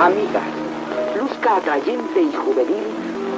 Amigas, 0.00 0.42
luzca 1.14 1.56
atrayente 1.56 2.22
y 2.22 2.32
juvenil 2.32 2.84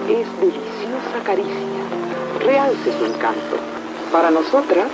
es 0.08 0.40
deliciosa 0.40 1.24
caricia. 1.24 1.82
Realce 2.38 2.98
su 3.00 3.04
encanto. 3.04 3.56
Para 4.12 4.30
nosotras, 4.30 4.88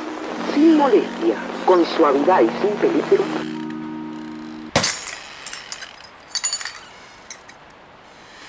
sin 0.54 0.78
molestia, 0.78 1.36
con 1.66 1.84
suavidad 1.84 2.40
y 2.40 2.48
sin 2.48 2.70
peligro. 2.76 3.22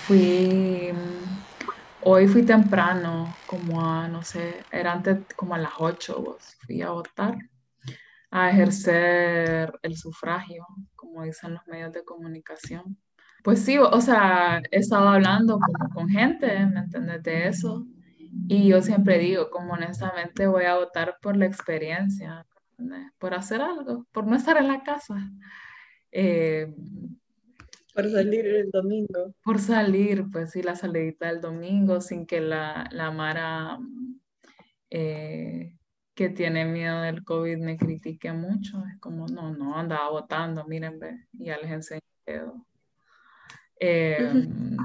Fui, 0.08 0.94
hoy 2.04 2.26
fui 2.30 2.44
temprano, 2.44 3.36
como 3.48 3.82
a, 3.86 4.08
no 4.08 4.24
sé, 4.24 4.64
era 4.72 4.94
antes 4.94 5.18
como 5.36 5.56
a 5.56 5.58
las 5.58 5.74
8, 5.78 6.22
vos, 6.22 6.56
fui 6.66 6.82
a 6.82 6.92
votar, 6.92 7.36
a 8.32 8.50
ejercer 8.50 9.78
el 9.82 9.98
sufragio, 9.98 10.66
como 10.96 11.24
dicen 11.24 11.56
los 11.56 11.68
medios 11.68 11.92
de 11.92 12.06
comunicación. 12.06 12.98
Pues 13.44 13.62
sí, 13.64 13.78
o 13.78 14.02
sea, 14.02 14.62
he 14.72 14.80
estado 14.80 15.08
hablando 15.08 15.60
como 15.60 15.90
con 15.94 16.10
gente, 16.10 16.48
¿me 16.66 16.82
entiendes? 16.82 17.24
De 17.24 17.48
eso. 17.48 17.86
Y 18.48 18.68
yo 18.68 18.82
siempre 18.82 19.18
digo, 19.18 19.50
como 19.50 19.74
honestamente 19.74 20.48
voy 20.48 20.66
a 20.66 20.76
votar 20.76 21.18
por 21.22 21.38
la 21.38 21.46
experiencia, 21.46 22.46
por 23.18 23.34
hacer 23.34 23.62
algo, 23.62 24.06
por 24.12 24.28
no 24.28 24.36
estar 24.36 24.58
en 24.58 24.68
la 24.68 24.84
casa. 24.84 25.32
Eh, 26.12 26.74
por 27.94 28.10
salir 28.10 28.46
el 28.46 28.72
domingo. 28.72 29.34
Por 29.44 29.60
salir, 29.60 30.26
pues 30.32 30.52
sí, 30.52 30.62
la 30.62 30.76
salidita 30.76 31.28
del 31.28 31.42
domingo 31.42 32.02
sin 32.02 32.26
que 32.26 32.40
la, 32.42 32.88
la 32.92 33.12
Mara 33.12 33.80
eh, 34.90 35.76
que 36.14 36.30
tiene 36.30 36.66
miedo 36.66 37.02
del 37.02 37.24
COVID 37.24 37.58
me 37.58 37.78
critique 37.78 38.32
mucho. 38.34 38.84
Es 38.86 39.00
como, 39.00 39.28
no, 39.28 39.54
no, 39.54 39.78
andaba 39.78 40.10
votando, 40.10 40.66
miren, 40.66 41.00
ve, 41.00 41.28
y 41.34 41.46
ya 41.46 41.58
les 41.58 41.72
enseñé 41.72 42.02
eh, 43.80 44.32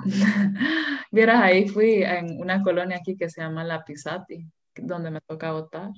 vieras, 1.12 1.42
ahí 1.42 1.68
fui 1.68 2.02
en 2.02 2.40
una 2.40 2.62
colonia 2.62 2.98
aquí 2.98 3.16
que 3.16 3.28
se 3.28 3.40
llama 3.40 3.64
La 3.64 3.84
Pisati, 3.84 4.46
donde 4.76 5.10
me 5.10 5.20
toca 5.20 5.52
votar. 5.52 5.90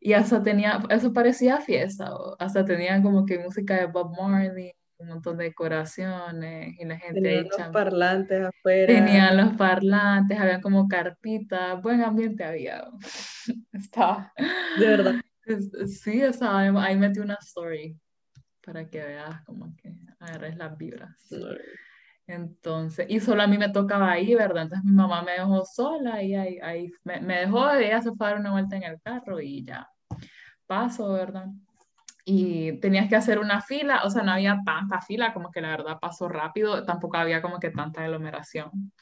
Y 0.00 0.12
hasta 0.12 0.42
tenía, 0.42 0.82
eso 0.90 1.12
parecía 1.12 1.60
fiesta, 1.60 2.10
hasta 2.38 2.64
tenía 2.64 3.00
como 3.02 3.24
que 3.24 3.38
música 3.38 3.76
de 3.76 3.86
Bob 3.86 4.14
Marley, 4.16 4.72
un 4.98 5.08
montón 5.08 5.36
de 5.38 5.44
decoraciones 5.44 6.74
y 6.78 6.84
la 6.84 6.98
gente 6.98 7.20
Tenían 7.20 7.48
los 7.48 7.68
parlantes 7.72 8.46
afuera. 8.46 8.86
Tenían 8.86 9.36
los 9.36 9.52
parlantes, 9.54 10.38
había 10.38 10.60
como 10.60 10.88
carpitas, 10.88 11.80
buen 11.82 12.02
ambiente 12.02 12.44
había. 12.44 12.84
Estaba. 13.72 14.32
De 14.78 14.86
verdad. 14.86 15.14
Sí, 15.86 16.22
estaba, 16.22 16.60
ahí 16.82 16.96
metí 16.96 17.20
una 17.20 17.36
story 17.42 18.00
para 18.64 18.88
que 18.88 18.98
veas 18.98 19.42
como 19.42 19.76
que 19.76 19.94
agarres 20.18 20.56
las 20.56 20.74
vibras. 20.78 21.14
Entonces, 22.26 23.06
y 23.08 23.20
solo 23.20 23.42
a 23.42 23.46
mí 23.46 23.58
me 23.58 23.68
tocaba 23.68 24.12
ahí, 24.12 24.34
¿verdad? 24.34 24.62
Entonces 24.64 24.84
mi 24.84 24.92
mamá 24.94 25.22
me 25.22 25.32
dejó 25.32 25.64
sola 25.64 26.22
y 26.22 26.34
ahí, 26.34 26.58
ahí 26.62 26.90
me, 27.04 27.20
me, 27.20 27.40
dejó, 27.40 27.70
ella 27.72 28.00
se 28.00 28.12
fue 28.12 28.26
a 28.26 28.30
dar 28.30 28.40
una 28.40 28.52
vuelta 28.52 28.76
en 28.76 28.84
el 28.84 29.00
carro 29.02 29.40
y 29.40 29.62
ya 29.64 29.88
paso, 30.66 31.12
¿verdad? 31.12 31.46
Y 32.24 32.78
tenías 32.80 33.08
que 33.08 33.16
hacer 33.16 33.38
una 33.38 33.60
fila, 33.60 34.02
o 34.04 34.10
sea, 34.10 34.22
no 34.22 34.32
había 34.32 34.58
tanta 34.64 35.00
fila, 35.02 35.34
como 35.34 35.50
que 35.50 35.60
la 35.60 35.68
verdad 35.68 35.98
pasó 36.00 36.28
rápido, 36.28 36.84
tampoco 36.84 37.18
había 37.18 37.42
como 37.42 37.58
que 37.58 37.70
tanta 37.70 38.02
aglomeración. 38.02 38.92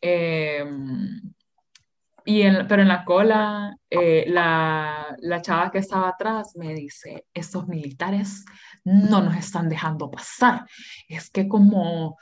Em, 0.00 1.20
y 2.24 2.42
pero 2.68 2.82
en 2.82 2.88
la 2.88 3.04
cola, 3.04 3.76
eh, 3.90 4.24
la, 4.28 5.14
la 5.18 5.42
chava 5.42 5.70
que 5.70 5.78
estaba 5.78 6.08
atrás 6.08 6.54
me 6.56 6.74
dice, 6.74 7.26
estos 7.32 7.68
militares 7.68 8.44
no 8.84 9.20
nos 9.20 9.36
están 9.36 9.68
dejando 9.68 10.10
pasar. 10.10 10.66
Es 11.08 11.30
que 11.30 11.46
como 11.46 12.16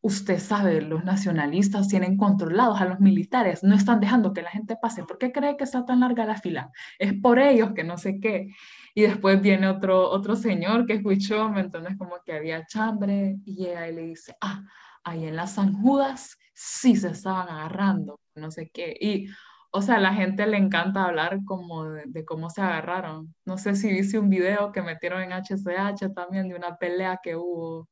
usted 0.00 0.38
sabe, 0.38 0.82
los 0.82 1.04
nacionalistas 1.04 1.88
tienen 1.88 2.16
controlados 2.16 2.80
a 2.80 2.84
los 2.84 3.00
militares, 3.00 3.62
no 3.62 3.74
están 3.74 4.00
dejando 4.00 4.32
que 4.32 4.42
la 4.42 4.50
gente 4.50 4.76
pase. 4.80 5.04
¿Por 5.04 5.18
qué 5.18 5.32
cree 5.32 5.56
que 5.56 5.64
está 5.64 5.84
tan 5.84 6.00
larga 6.00 6.26
la 6.26 6.36
fila? 6.36 6.70
Es 6.98 7.14
por 7.14 7.38
ellos 7.38 7.72
que 7.74 7.84
no 7.84 7.96
sé 7.96 8.20
qué. 8.20 8.54
Y 8.94 9.02
después 9.02 9.40
viene 9.40 9.68
otro, 9.68 10.10
otro 10.10 10.36
señor 10.36 10.86
que 10.86 10.94
escuchó, 10.94 11.48
¿me 11.48 11.60
entiendes? 11.60 11.96
Como 11.96 12.16
que 12.24 12.34
había 12.34 12.66
chambre 12.66 13.38
y 13.44 13.56
llega 13.56 13.88
y 13.88 13.94
le 13.94 14.02
dice, 14.02 14.36
ah, 14.40 14.62
ahí 15.04 15.24
en 15.24 15.36
las 15.36 15.54
San 15.54 15.72
Judas 15.72 16.36
sí 16.52 16.96
se 16.96 17.08
estaban 17.10 17.48
agarrando, 17.48 18.20
no 18.34 18.50
sé 18.50 18.70
qué. 18.72 18.94
Y, 19.00 19.28
o 19.72 19.80
sea, 19.80 19.96
a 19.96 20.00
la 20.00 20.12
gente 20.12 20.46
le 20.46 20.58
encanta 20.58 21.04
hablar 21.04 21.38
como 21.46 21.84
de, 21.84 22.02
de 22.06 22.24
cómo 22.24 22.50
se 22.50 22.60
agarraron. 22.60 23.34
No 23.46 23.56
sé 23.56 23.76
si 23.76 23.90
viste 23.90 24.18
un 24.18 24.28
video 24.28 24.72
que 24.72 24.82
metieron 24.82 25.22
en 25.22 25.32
HCH 25.32 26.12
también 26.14 26.48
de 26.48 26.56
una 26.56 26.76
pelea 26.76 27.20
que 27.22 27.36
hubo 27.36 27.88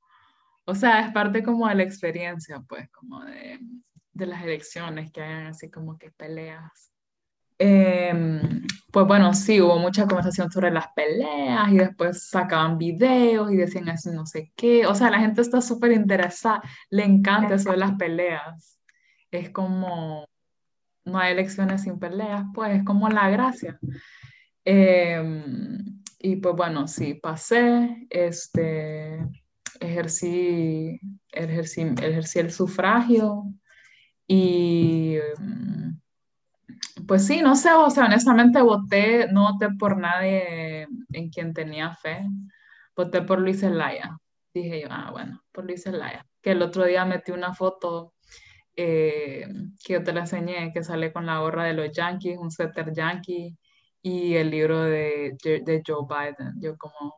o 0.68 0.74
sea, 0.74 1.00
es 1.00 1.12
parte 1.12 1.42
como 1.42 1.66
de 1.66 1.76
la 1.76 1.82
experiencia, 1.82 2.60
pues, 2.68 2.90
como 2.90 3.24
de, 3.24 3.58
de 4.12 4.26
las 4.26 4.42
elecciones, 4.44 5.10
que 5.10 5.22
hayan 5.22 5.46
así 5.46 5.70
como 5.70 5.96
que 5.96 6.10
peleas. 6.10 6.92
Em, 7.56 8.66
pues 8.92 9.06
bueno, 9.06 9.32
sí, 9.32 9.62
hubo 9.62 9.78
mucha 9.78 10.06
conversación 10.06 10.52
sobre 10.52 10.70
las 10.70 10.88
peleas 10.94 11.72
y 11.72 11.78
después 11.78 12.28
sacaban 12.28 12.76
videos 12.76 13.50
y 13.50 13.56
decían 13.56 13.88
así 13.88 14.10
no 14.10 14.26
sé 14.26 14.52
qué. 14.56 14.86
O 14.86 14.94
sea, 14.94 15.10
la 15.10 15.20
gente 15.20 15.40
está 15.40 15.62
súper 15.62 15.92
interesada, 15.92 16.60
le 16.90 17.04
encanta 17.04 17.54
eso 17.54 17.70
de 17.70 17.78
las 17.78 17.94
peleas. 17.94 18.78
Es 19.30 19.48
como, 19.48 20.26
no 21.06 21.18
hay 21.18 21.32
elecciones 21.32 21.82
sin 21.82 21.98
peleas, 21.98 22.44
pues 22.52 22.76
es 22.76 22.84
como 22.84 23.08
la 23.08 23.30
gracia. 23.30 23.78
Em, 24.66 26.02
y 26.18 26.36
pues 26.36 26.54
bueno, 26.54 26.86
sí, 26.88 27.14
pasé, 27.14 28.06
este, 28.10 29.18
ejercí, 29.80 31.00
ejercí, 31.32 31.82
ejercí 31.82 32.38
el 32.38 32.50
sufragio 32.50 33.44
y 34.26 35.16
pues 37.06 37.26
sí, 37.26 37.40
no 37.40 37.56
sé, 37.56 37.72
o 37.72 37.88
sea, 37.90 38.04
honestamente 38.04 38.60
voté, 38.60 39.28
no 39.32 39.52
voté 39.52 39.70
por 39.78 39.96
nadie 39.96 40.86
en 41.12 41.30
quien 41.30 41.54
tenía 41.54 41.94
fe, 41.96 42.26
voté 42.94 43.22
por 43.22 43.40
Luis 43.40 43.62
Elaya. 43.62 44.18
Dije 44.52 44.82
yo, 44.82 44.88
ah, 44.90 45.10
bueno, 45.10 45.42
por 45.52 45.64
Luis 45.64 45.86
Elaya. 45.86 46.26
Que 46.42 46.52
el 46.52 46.62
otro 46.62 46.84
día 46.84 47.04
metí 47.04 47.32
una 47.32 47.54
foto 47.54 48.14
eh, 48.76 49.48
que 49.84 49.94
yo 49.94 50.02
te 50.02 50.12
la 50.12 50.20
enseñé, 50.20 50.72
que 50.72 50.84
sale 50.84 51.12
con 51.12 51.26
la 51.26 51.38
gorra 51.38 51.64
de 51.64 51.74
los 51.74 51.90
Yankees, 51.92 52.38
un 52.38 52.50
suéter 52.50 52.92
yankee 52.92 53.56
y 54.02 54.34
el 54.34 54.50
libro 54.50 54.82
de, 54.82 55.36
de 55.42 55.82
Joe 55.86 56.06
Biden. 56.08 56.54
Yo 56.60 56.76
como, 56.76 57.16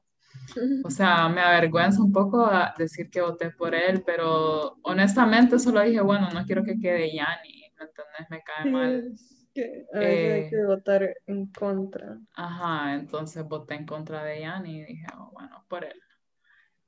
o 0.84 0.91
sea, 0.91 1.28
me 1.28 1.41
avergüenza 1.41 2.02
un 2.02 2.12
poco 2.12 2.48
decir 2.76 3.10
que 3.10 3.20
voté 3.20 3.50
por 3.50 3.74
él, 3.74 4.02
pero 4.04 4.78
honestamente 4.82 5.58
solo 5.58 5.80
dije, 5.82 6.00
bueno, 6.00 6.28
no 6.30 6.44
quiero 6.44 6.64
que 6.64 6.78
quede 6.78 7.14
Yanni, 7.14 7.70
¿me 7.78 7.86
entendés? 7.86 8.30
Me 8.30 8.42
cae 8.42 8.70
mal. 8.70 9.12
Que 9.52 9.84
a 9.92 9.98
veces 9.98 10.32
hay 10.32 10.41
eh, 10.42 10.46
que 10.50 10.64
votar 10.64 11.16
en 11.26 11.46
contra. 11.52 12.18
Ajá, 12.34 12.94
entonces 12.94 13.44
voté 13.44 13.74
en 13.74 13.86
contra 13.86 14.22
de 14.22 14.41
Yanni 14.41 14.80
y 14.80 14.84
dije, 14.84 15.06
oh, 15.18 15.30
bueno, 15.32 15.64
por 15.68 15.84
él. 15.84 16.00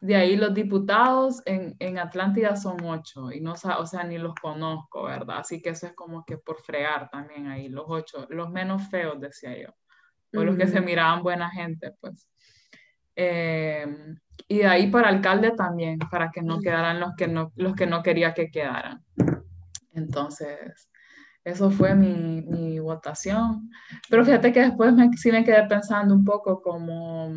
De 0.01 0.17
ahí 0.17 0.37
los 0.37 0.53
diputados 0.53 1.43
en, 1.45 1.77
en 1.79 1.99
Atlántida 1.99 2.57
son 2.57 2.83
ocho 2.85 3.31
y 3.31 3.41
no, 3.41 3.53
o 3.53 3.87
sea, 3.87 4.03
ni 4.03 4.19
los 4.19 4.35
conozco, 4.35 5.05
¿verdad? 5.05 5.39
Así 5.39 5.63
que 5.63 5.71
eso 5.71 5.87
es 5.87 5.95
como 5.95 6.25
que 6.25 6.39
por 6.39 6.61
fregar 6.61 7.09
también 7.09 7.47
ahí, 7.47 7.69
los 7.69 7.85
ocho, 7.87 8.27
los 8.29 8.51
menos 8.51 8.89
feos, 8.89 9.21
decía 9.21 9.57
yo, 9.57 9.69
o 10.41 10.45
los 10.45 10.57
que 10.57 10.67
se 10.67 10.81
miraban 10.81 11.23
buena 11.23 11.49
gente, 11.51 11.93
pues. 12.01 12.29
Eh, 13.17 13.87
y 14.49 14.59
de 14.59 14.67
ahí 14.67 14.91
para 14.91 15.09
alcalde 15.09 15.53
también, 15.53 15.99
para 16.11 16.31
que 16.31 16.43
no 16.43 16.61
quedaran 16.61 17.01
los 17.01 17.15
que 17.17 17.29
no, 17.29 17.53
los 17.57 17.75
que 17.75 17.87
no 17.87 18.03
quería 18.03 18.35
que 18.35 18.51
quedaran. 18.51 19.03
Entonces, 19.95 20.89
eso 21.45 21.71
fue 21.71 21.95
mi, 21.95 22.43
mi 22.43 22.79
votación. 22.79 23.71
Pero 24.09 24.25
fíjate 24.25 24.53
que 24.53 24.61
después 24.61 24.93
me, 24.95 25.11
sí 25.17 25.33
me 25.33 25.45
quedé 25.45 25.67
pensando 25.67 26.15
un 26.15 26.25
poco 26.25 26.61
como, 26.63 27.31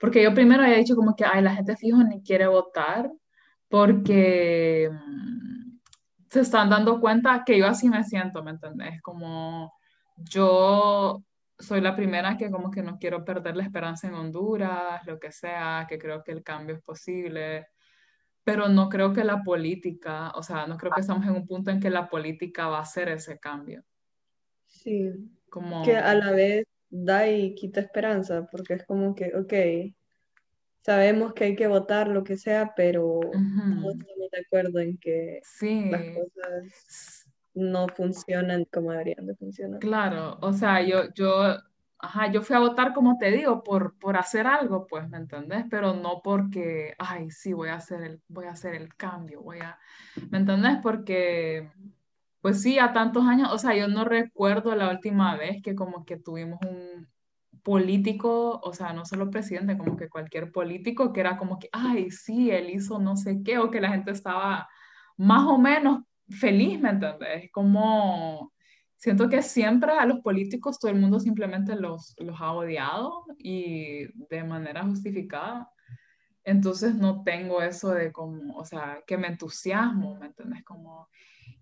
porque 0.00 0.22
yo 0.22 0.34
primero 0.34 0.62
había 0.62 0.76
dicho 0.76 0.96
como 0.96 1.14
que, 1.14 1.24
ay, 1.24 1.42
la 1.42 1.54
gente 1.54 1.76
fijo 1.76 2.02
ni 2.02 2.22
quiere 2.22 2.46
votar 2.46 3.10
porque 3.68 4.90
mm, 4.90 5.78
se 6.30 6.40
están 6.40 6.70
dando 6.70 7.00
cuenta 7.00 7.42
que 7.44 7.58
yo 7.58 7.66
así 7.66 7.88
me 7.88 8.04
siento, 8.04 8.42
¿me 8.42 8.50
entendés? 8.52 9.00
Como 9.02 9.72
yo 10.16 11.22
soy 11.58 11.80
la 11.80 11.96
primera 11.96 12.36
que 12.36 12.50
como 12.50 12.70
que 12.70 12.82
no 12.82 12.98
quiero 12.98 13.24
perder 13.24 13.56
la 13.56 13.64
esperanza 13.64 14.06
en 14.06 14.14
Honduras, 14.14 15.04
lo 15.06 15.18
que 15.18 15.32
sea, 15.32 15.86
que 15.88 15.98
creo 15.98 16.22
que 16.22 16.32
el 16.32 16.42
cambio 16.42 16.76
es 16.76 16.82
posible, 16.82 17.68
pero 18.44 18.68
no 18.68 18.88
creo 18.88 19.12
que 19.12 19.24
la 19.24 19.42
política, 19.42 20.30
o 20.30 20.42
sea, 20.42 20.66
no 20.66 20.76
creo 20.76 20.92
que 20.92 21.00
estamos 21.00 21.26
en 21.26 21.32
un 21.32 21.46
punto 21.46 21.70
en 21.70 21.80
que 21.80 21.90
la 21.90 22.08
política 22.08 22.68
va 22.68 22.78
a 22.78 22.82
hacer 22.82 23.08
ese 23.08 23.38
cambio. 23.38 23.84
Sí. 24.66 25.12
Como... 25.50 25.84
Que 25.84 25.96
a 25.96 26.14
la 26.14 26.30
vez 26.30 26.64
da 26.88 27.28
y 27.28 27.54
quita 27.54 27.80
esperanza, 27.80 28.46
porque 28.50 28.74
es 28.74 28.86
como 28.86 29.14
que, 29.14 29.32
ok, 29.34 29.94
sabemos 30.80 31.34
que 31.34 31.44
hay 31.44 31.56
que 31.56 31.66
votar 31.66 32.08
lo 32.08 32.24
que 32.24 32.36
sea, 32.36 32.72
pero 32.74 33.20
no 33.34 33.90
estamos 33.90 34.30
de 34.32 34.40
acuerdo 34.40 34.78
en 34.78 34.96
que 34.96 35.40
sí. 35.42 35.90
las 35.90 36.02
cosas 36.14 37.17
no 37.58 37.88
funcionan 37.88 38.64
como 38.72 38.92
deberían 38.92 39.26
de 39.26 39.34
funcionar. 39.34 39.80
Claro, 39.80 40.38
o 40.40 40.52
sea, 40.52 40.80
yo, 40.82 41.12
yo 41.14 41.56
ajá, 41.98 42.30
yo 42.30 42.42
fui 42.42 42.56
a 42.56 42.60
votar, 42.60 42.94
como 42.94 43.18
te 43.18 43.30
digo, 43.30 43.62
por, 43.64 43.98
por 43.98 44.16
hacer 44.16 44.46
algo, 44.46 44.86
pues, 44.86 45.08
¿me 45.08 45.18
entendés? 45.18 45.64
Pero 45.70 45.94
no 45.94 46.20
porque, 46.22 46.94
ay, 46.98 47.30
sí, 47.30 47.52
voy 47.52 47.70
a 47.70 47.76
hacer 47.76 48.02
el, 48.02 48.22
voy 48.28 48.46
a 48.46 48.52
hacer 48.52 48.74
el 48.74 48.94
cambio, 48.94 49.42
voy 49.42 49.58
a, 49.60 49.78
¿me 50.30 50.38
entendés? 50.38 50.78
Porque, 50.82 51.70
pues 52.40 52.62
sí, 52.62 52.78
a 52.78 52.92
tantos 52.92 53.24
años, 53.24 53.50
o 53.52 53.58
sea, 53.58 53.74
yo 53.74 53.88
no 53.88 54.04
recuerdo 54.04 54.74
la 54.76 54.90
última 54.90 55.36
vez 55.36 55.62
que 55.62 55.74
como 55.74 56.04
que 56.04 56.16
tuvimos 56.16 56.60
un 56.62 57.08
político, 57.62 58.60
o 58.62 58.72
sea, 58.72 58.92
no 58.92 59.04
solo 59.04 59.30
presidente, 59.30 59.76
como 59.76 59.96
que 59.96 60.08
cualquier 60.08 60.52
político 60.52 61.12
que 61.12 61.20
era 61.20 61.36
como 61.36 61.58
que, 61.58 61.68
ay, 61.72 62.10
sí, 62.10 62.50
él 62.50 62.70
hizo 62.70 62.98
no 63.00 63.16
sé 63.16 63.42
qué, 63.44 63.58
o 63.58 63.70
que 63.70 63.80
la 63.80 63.90
gente 63.90 64.12
estaba 64.12 64.68
más 65.16 65.46
o 65.48 65.58
menos 65.58 66.04
feliz, 66.28 66.80
¿me 66.80 66.90
entendés? 66.90 67.50
Como 67.52 68.52
siento 68.96 69.28
que 69.28 69.42
siempre 69.42 69.92
a 69.92 70.06
los 70.06 70.20
políticos 70.20 70.78
todo 70.78 70.90
el 70.90 71.00
mundo 71.00 71.20
simplemente 71.20 71.76
los, 71.76 72.14
los 72.18 72.40
ha 72.40 72.52
odiado 72.52 73.24
y 73.38 74.06
de 74.28 74.44
manera 74.44 74.84
justificada. 74.84 75.70
Entonces 76.44 76.94
no 76.94 77.22
tengo 77.22 77.62
eso 77.62 77.90
de 77.90 78.10
como, 78.12 78.56
o 78.56 78.64
sea, 78.64 79.02
que 79.06 79.18
me 79.18 79.28
entusiasmo, 79.28 80.16
¿me 80.16 80.26
entiendes? 80.26 80.64
Como, 80.64 81.08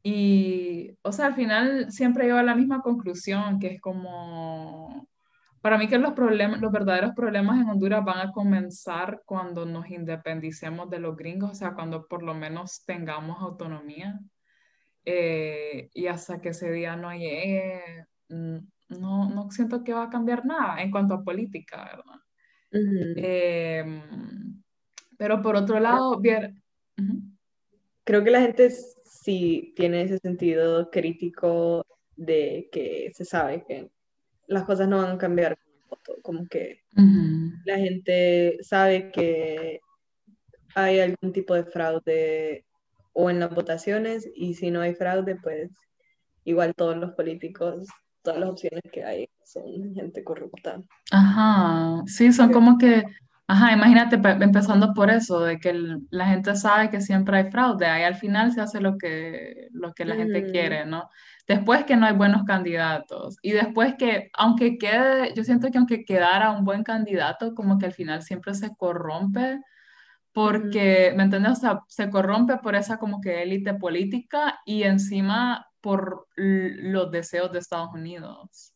y, 0.03 0.97
o 1.03 1.13
sea, 1.13 1.27
al 1.27 1.35
final 1.35 1.91
siempre 1.91 2.25
llego 2.25 2.39
a 2.39 2.43
la 2.43 2.55
misma 2.55 2.81
conclusión, 2.81 3.59
que 3.59 3.75
es 3.75 3.81
como, 3.81 5.09
para 5.61 5.79
mí 5.79 5.89
que 5.89 5.99
los 5.99 6.13
problemas, 6.13 6.61
los 6.61 6.71
verdaderos 6.71 7.13
problemas 7.17 7.61
en 7.61 7.69
Honduras 7.69 8.05
van 8.05 8.29
a 8.29 8.33
comenzar 8.33 9.23
cuando 9.27 9.67
nos 9.67 9.91
independicemos 9.91 10.89
de 10.89 11.01
los 11.01 11.17
gringos, 11.17 11.51
o 11.51 11.55
sea, 11.55 11.75
cuando 11.75 12.07
por 12.07 12.23
lo 12.23 12.35
menos 12.35 12.85
tengamos 12.87 13.43
autonomía. 13.43 14.21
Eh, 15.09 15.89
y 15.95 16.09
hasta 16.09 16.41
que 16.41 16.49
ese 16.49 16.69
día 16.73 16.97
no 16.97 17.13
llegue, 17.13 18.07
mm, 18.29 18.59
no, 18.99 19.31
no 19.31 19.51
siento 19.53 19.85
que 19.85 19.93
va 19.93 20.05
a 20.05 20.11
cambiar 20.11 20.45
nada 20.45 20.83
en 20.83 20.91
cuanto 20.91 21.15
a 21.15 21.23
política, 21.23 21.85
¿verdad? 21.85 22.21
Em, 23.17 24.63
pero 25.17 25.41
por 25.41 25.55
otro 25.55 25.79
lado, 25.79 26.19
bien, 26.19 26.61
creo 28.03 28.25
que 28.25 28.31
la 28.31 28.41
gente 28.41 28.71
sí 29.05 29.73
tiene 29.77 30.03
ese 30.03 30.19
sentido 30.19 30.91
crítico 30.91 31.87
de 32.17 32.69
que 32.73 33.13
se 33.15 33.25
sabe 33.25 33.65
que 33.65 33.89
las 34.49 34.65
cosas 34.65 34.89
no 34.89 34.99
van 34.99 35.13
a 35.13 35.19
cambiar 35.19 35.57
como 36.23 36.47
que 36.49 36.83
la 37.65 37.79
gente 37.79 38.59
sabe 38.63 39.11
que 39.13 39.81
hay 40.75 41.01
algún 41.01 41.33
tipo 41.33 41.55
de 41.55 41.65
fraude 41.65 42.67
o 43.17 43.31
en 43.31 43.41
las 43.41 43.53
votaciones 43.53 44.29
y 44.35 44.55
si 44.55 44.71
no 44.71 44.83
hay 44.83 44.95
fraude, 44.95 45.37
pues 45.37 45.71
igual 46.45 46.75
todos 46.75 46.99
los 46.99 47.13
políticos, 47.13 47.87
todas 48.23 48.39
las 48.39 48.51
opciones 48.51 48.83
que 48.93 49.05
hay 49.05 49.29
son 49.43 49.95
gente 49.95 50.23
corrupta. 50.23 50.83
Ajá, 51.11 52.03
sí, 52.07 52.31
son 52.31 52.53
como 52.53 52.77
que, 52.77 53.05
ajá, 53.47 53.73
imagínate 53.73 54.17
empezando 54.17 54.93
por 54.93 55.11
eso, 55.11 55.41
de 55.41 55.59
que 55.59 55.75
la 56.11 56.27
gente 56.27 56.55
sabe 56.57 56.91
que 56.91 57.01
siempre 57.01 57.39
hay 57.39 57.51
fraude, 57.51 57.87
ahí 57.87 58.03
al 58.03 58.17
final 58.17 58.53
se 58.53 58.61
hace 58.61 58.83
lo 58.83 58.99
que, 58.99 59.69
lo 59.73 59.95
que 59.95 60.05
la 60.05 60.17
gente 60.17 60.51
quiere, 60.51 60.85
¿no? 60.85 61.09
Después 61.49 61.85
que 61.85 61.97
no 61.97 62.05
hay 62.05 62.15
buenos 62.15 62.45
candidatos 62.45 63.39
y 63.41 63.53
después 63.53 63.95
que, 63.97 64.29
aunque 64.35 64.77
quede, 64.77 65.33
yo 65.35 65.43
siento 65.43 65.71
que 65.71 65.79
aunque 65.79 66.05
quedara 66.05 66.51
un 66.51 66.67
buen 66.67 66.83
candidato, 66.83 67.55
como 67.55 67.79
que 67.79 67.87
al 67.87 67.95
final 67.95 68.23
siempre 68.23 68.53
se 68.53 68.77
corrompe 68.77 69.61
porque, 70.37 71.15
¿me 71.17 71.23
entiendes? 71.23 71.53
O 71.53 71.57
sea, 71.57 71.81
se 71.89 72.11
corrompe 72.11 72.59
por 72.59 72.75
esa 72.75 72.99
como 72.99 73.23
que 73.23 73.43
élite 73.43 73.73
política 73.73 74.61
y 74.67 74.83
encima 74.83 75.67
por 75.81 76.29
los 76.37 77.11
deseos 77.11 77.51
de 77.51 77.61
Estados 77.61 77.89
Unidos. 77.95 78.75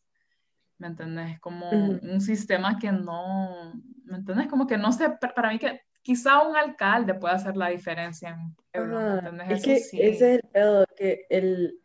¿Me 0.79 0.87
entiendes? 0.87 1.39
Como 1.39 1.69
un 1.69 2.23
sistema 2.23 2.79
que 2.79 2.91
no, 2.91 3.75
¿me 4.05 4.17
entiendes? 4.17 4.47
Como 4.47 4.67
que 4.67 4.79
no 4.79 4.91
sé, 4.91 5.11
para 5.35 5.51
mí 5.51 5.59
que 5.59 5.83
quizá 6.01 6.41
un 6.49 6.57
alcalde 6.57 7.13
puede 7.13 7.35
hacer 7.35 7.59
la 7.59 7.69
diferencia 7.69 8.31
en 8.73 8.89
¿me 8.89 9.19
entiendes? 9.19 9.51
Es 9.51 9.63
que 9.63 9.77
ese 9.77 10.09
es 10.09 10.23
el 10.23 10.43
pedo, 10.51 10.87
que 10.97 11.27
el, 11.29 11.79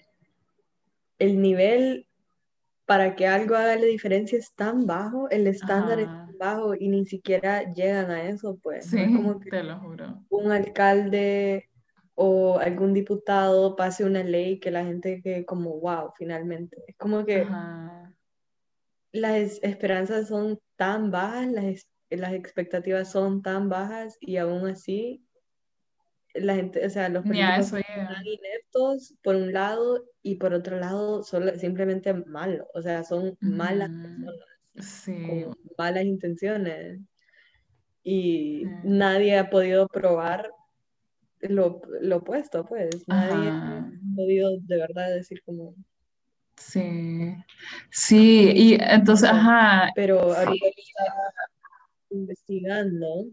el 1.19 1.41
nivel 1.41 2.07
para 2.85 3.15
que 3.15 3.27
algo 3.27 3.55
haga 3.55 3.75
la 3.75 3.85
diferencia 3.85 4.37
es 4.37 4.53
tan 4.55 4.85
bajo, 4.85 5.29
el 5.29 5.47
estándar 5.47 5.99
es 5.99 6.07
tan 6.07 6.37
bajo 6.37 6.75
y 6.75 6.89
ni 6.89 7.05
siquiera 7.05 7.73
llegan 7.73 8.11
a 8.11 8.29
eso, 8.29 8.57
pues. 8.61 8.85
Sí, 8.87 8.97
como 9.13 9.39
que 9.39 9.49
te 9.49 9.63
lo 9.63 9.79
juro. 9.79 10.23
Un 10.29 10.51
alcalde 10.51 11.69
o 12.15 12.59
algún 12.59 12.93
diputado 12.93 13.75
pase 13.75 14.05
una 14.05 14.23
ley 14.23 14.59
que 14.59 14.71
la 14.71 14.85
gente 14.85 15.21
que 15.21 15.45
como, 15.45 15.79
wow, 15.79 16.11
finalmente. 16.17 16.77
Es 16.87 16.95
como 16.97 17.25
que 17.25 17.45
las 19.11 19.59
esperanzas 19.63 20.27
son 20.27 20.59
tan 20.75 21.09
bajas, 21.11 21.47
las, 21.47 21.87
las 22.09 22.33
expectativas 22.33 23.11
son 23.11 23.41
tan 23.41 23.69
bajas 23.69 24.17
y 24.19 24.37
aún 24.37 24.67
así 24.67 25.24
la 26.35 26.55
gente, 26.55 26.85
o 26.85 26.89
sea, 26.89 27.09
los 27.09 27.23
políticos 27.23 27.67
son 27.67 27.81
ineptos 28.25 29.15
por 29.23 29.35
un 29.35 29.53
lado 29.53 30.05
y 30.21 30.35
por 30.35 30.53
otro 30.53 30.79
lado 30.79 31.23
son 31.23 31.57
simplemente 31.59 32.13
malos, 32.13 32.67
o 32.73 32.81
sea, 32.81 33.03
son 33.03 33.37
malas 33.41 33.89
personas, 33.89 35.05
con 35.05 35.57
malas 35.77 36.03
intenciones. 36.03 36.99
Y 38.03 38.65
nadie 38.83 39.37
ha 39.37 39.49
podido 39.49 39.87
probar 39.87 40.51
lo, 41.39 41.81
lo 42.01 42.17
opuesto, 42.17 42.63
pues. 42.65 43.07
Nadie 43.07 43.49
ha 43.49 43.89
podido 44.15 44.59
de 44.59 44.77
verdad 44.77 45.13
decir 45.13 45.41
como... 45.43 45.75
Sí, 46.57 47.35
sí, 47.89 48.51
y 48.55 48.77
entonces, 48.79 49.29
ajá. 49.29 49.89
Pero 49.95 50.19
ahorita 50.33 50.67
está 50.67 51.03
investigando 52.11 53.25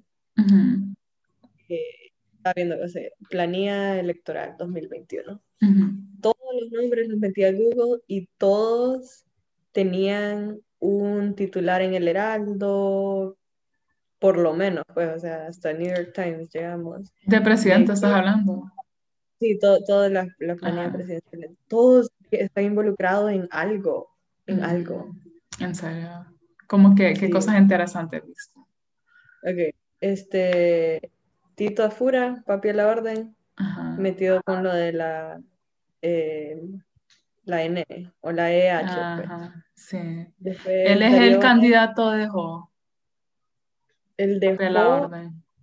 está 2.42 2.52
viendo, 2.54 2.76
o 2.82 2.88
sea, 2.88 3.08
planilla 3.30 4.00
electoral 4.00 4.56
2021. 4.58 5.40
Todos 6.20 6.36
los 6.60 6.72
nombres 6.72 7.08
los 7.08 7.18
metí 7.18 7.44
a 7.44 7.52
Google 7.52 8.02
y 8.08 8.26
todos 8.36 9.24
tenían 9.70 10.60
un 10.80 11.36
titular 11.36 11.82
en 11.82 11.94
el 11.94 12.08
Heraldo, 12.08 13.36
por 14.18 14.38
lo 14.38 14.54
menos, 14.54 14.84
pues, 14.92 15.16
o 15.16 15.20
sea, 15.20 15.46
hasta 15.46 15.72
New 15.72 15.88
York 15.88 16.12
Times 16.12 16.50
llegamos. 16.52 17.12
¿De 17.24 17.40
presidente 17.40 17.92
estás 17.92 18.12
hablando? 18.12 18.64
Sí, 19.38 19.58
todas 19.60 20.10
las 20.10 20.28
la 20.40 20.56
planillas 20.56 20.92
presidenciales. 20.92 21.52
Todos 21.68 22.10
están 22.32 22.64
involucrados 22.64 23.30
en 23.30 23.46
algo, 23.52 24.08
en 24.46 24.64
algo. 24.64 25.14
En 25.60 25.74
serio. 25.76 26.26
¿Cómo 26.66 26.96
que, 26.96 27.14
qué 27.14 27.30
cosas 27.30 27.58
interesantes 27.58 28.22
viste? 28.26 28.58
Ok, 29.44 29.74
este, 30.00 31.11
Tito 31.62 31.84
Afura, 31.84 32.42
papi 32.44 32.70
a 32.70 32.74
la 32.74 32.88
orden, 32.88 33.36
metido 33.96 34.42
con 34.42 34.64
lo 34.64 34.74
de 34.74 34.92
la, 34.92 35.40
eh, 36.00 36.60
la 37.44 37.62
N 37.62 37.86
o 38.20 38.32
la 38.32 38.52
EH. 38.52 38.80
Pues. 38.80 38.90
Ajá, 38.96 39.64
sí. 39.72 40.26
Él 40.66 41.02
es 41.02 41.14
el 41.14 41.38
candidato 41.38 42.10
de 42.10 42.26
Jo. 42.26 42.68
El 44.16 44.40
de 44.40 44.56
Jo 44.56 45.10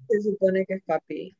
se 0.08 0.22
supone 0.22 0.65
que 0.65 0.75
es 0.75 0.84
papi. 0.84 1.36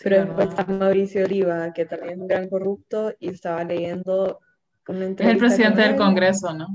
pero 0.00 0.24
después 0.24 0.50
está 0.50 0.64
Mauricio 0.66 1.24
Oliva, 1.24 1.72
que 1.72 1.84
también 1.84 2.12
es 2.12 2.18
un 2.20 2.28
gran 2.28 2.48
corrupto, 2.48 3.12
y 3.18 3.30
estaba 3.30 3.64
leyendo 3.64 4.38
una 4.86 5.04
entrevista. 5.04 5.24
Es 5.24 5.32
el 5.32 5.38
presidente 5.38 5.82
del 5.82 5.96
Congreso, 5.96 6.54
¿no? 6.54 6.68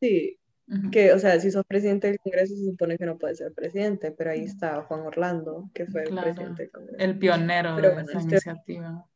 Sí, 0.00 0.37
que, 0.92 1.12
o 1.12 1.18
sea, 1.18 1.40
si 1.40 1.50
sos 1.50 1.64
presidente 1.66 2.08
del 2.08 2.18
Congreso 2.18 2.54
se 2.54 2.64
supone 2.64 2.98
que 2.98 3.06
no 3.06 3.16
puedes 3.16 3.38
ser 3.38 3.52
presidente, 3.52 4.10
pero 4.12 4.30
ahí 4.30 4.44
está 4.44 4.82
Juan 4.82 5.00
Orlando, 5.00 5.70
que 5.72 5.86
fue 5.86 6.02
el 6.02 6.14
presidente 6.14 6.62
del 6.64 6.70
Congreso. 6.70 6.98
El 6.98 7.18
pionero 7.18 7.76
de 7.76 7.88
esa 7.88 8.18
este 8.18 8.34
iniciativa. 8.34 9.06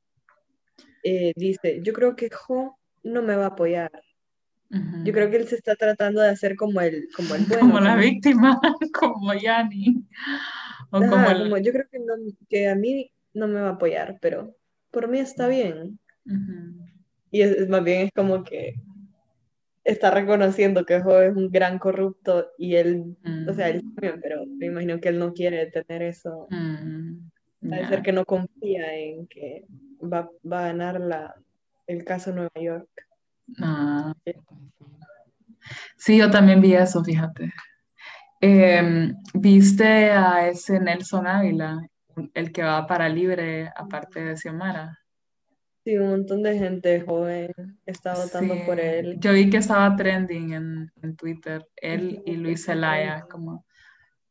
Eh, 1.03 1.33
dice, 1.37 1.81
yo 1.83 1.93
creo 1.93 2.17
que 2.17 2.31
Jo 2.31 2.79
no 3.03 3.23
me 3.23 3.37
va 3.37 3.45
a 3.45 3.49
apoyar. 3.49 3.91
Yo 5.05 5.13
creo 5.13 5.29
que 5.31 5.37
él 5.37 5.47
se 5.47 5.57
está 5.57 5.77
tratando 5.77 6.23
de 6.23 6.31
hacer 6.31 6.57
como 6.57 6.81
el, 6.81 7.07
como 7.15 7.35
el 7.35 7.45
Como 7.61 7.79
la 7.79 7.95
víctima, 7.97 8.59
como 8.99 9.35
Yanni. 9.35 10.07
como 10.91 11.59
yo 11.59 11.73
creo 11.73 11.87
que, 11.91 11.99
no, 11.99 12.15
que 12.49 12.69
a 12.69 12.75
mí 12.75 13.13
no 13.35 13.49
me 13.49 13.61
va 13.61 13.69
a 13.69 13.73
apoyar, 13.73 14.17
pero 14.23 14.57
por 14.91 15.09
mí 15.09 15.19
está 15.19 15.47
bien. 15.49 15.99
Y 17.31 17.43
es, 17.43 17.69
más 17.69 17.85
bien 17.85 18.07
es 18.07 18.11
como 18.15 18.45
que 18.45 18.77
está 19.85 20.11
reconociendo 20.11 20.85
que 20.85 21.01
Jo 21.01 21.21
es 21.21 21.35
un 21.37 21.51
gran 21.51 21.79
corrupto 21.79 22.51
y 22.59 22.77
él, 22.77 23.17
o 23.49 23.53
sea, 23.53 23.69
él 23.69 23.85
mm. 23.85 23.95
también, 23.95 24.21
pero 24.23 24.45
me 24.47 24.67
imagino 24.67 25.01
que 25.01 25.09
él 25.09 25.19
no 25.19 25.33
quiere 25.33 25.67
tener 25.67 26.03
eso. 26.03 26.47
Mm. 26.51 27.31
ser 27.89 28.03
que 28.03 28.13
no 28.13 28.25
confía 28.25 28.95
en 28.95 29.27
que 29.27 29.65
va, 30.01 30.29
va 30.51 30.65
a 30.65 30.69
ganar 30.69 31.01
la, 31.01 31.35
el 31.87 32.05
caso 32.05 32.33
Nueva 32.33 32.61
York. 32.61 32.89
Ah. 33.61 34.15
Sí, 35.97 36.19
yo 36.19 36.31
también 36.31 36.61
vi 36.61 36.75
eso, 36.75 37.03
fíjate. 37.05 37.53
Em, 38.41 39.15
¿Viste 39.35 40.11
a 40.11 40.49
ese 40.49 40.81
Nelson 40.81 41.27
Ávila, 41.27 41.81
el 42.35 42.51
que 42.51 42.63
va 42.63 42.87
para 42.87 43.09
libre 43.09 43.71
aparte 43.77 44.25
de 44.25 44.37
Xiomara? 44.37 44.99
Sí, 45.85 45.97
un 45.97 46.11
montón 46.11 46.43
de 46.45 46.57
gente 46.57 47.01
joven 47.01 47.53
está 47.87 48.15
votando 48.15 48.55
por 48.65 48.79
él. 48.79 49.17
Yo 49.19 49.33
vi 49.33 49.51
que 49.51 49.57
estaba 49.57 49.97
trending 49.97 50.53
en, 50.53 50.93
en 51.03 51.17
Twitter, 51.17 51.67
él 51.77 52.23
y 52.25 52.37
Luis 52.37 52.65
Zelaya, 52.65 53.27
como 53.29 53.67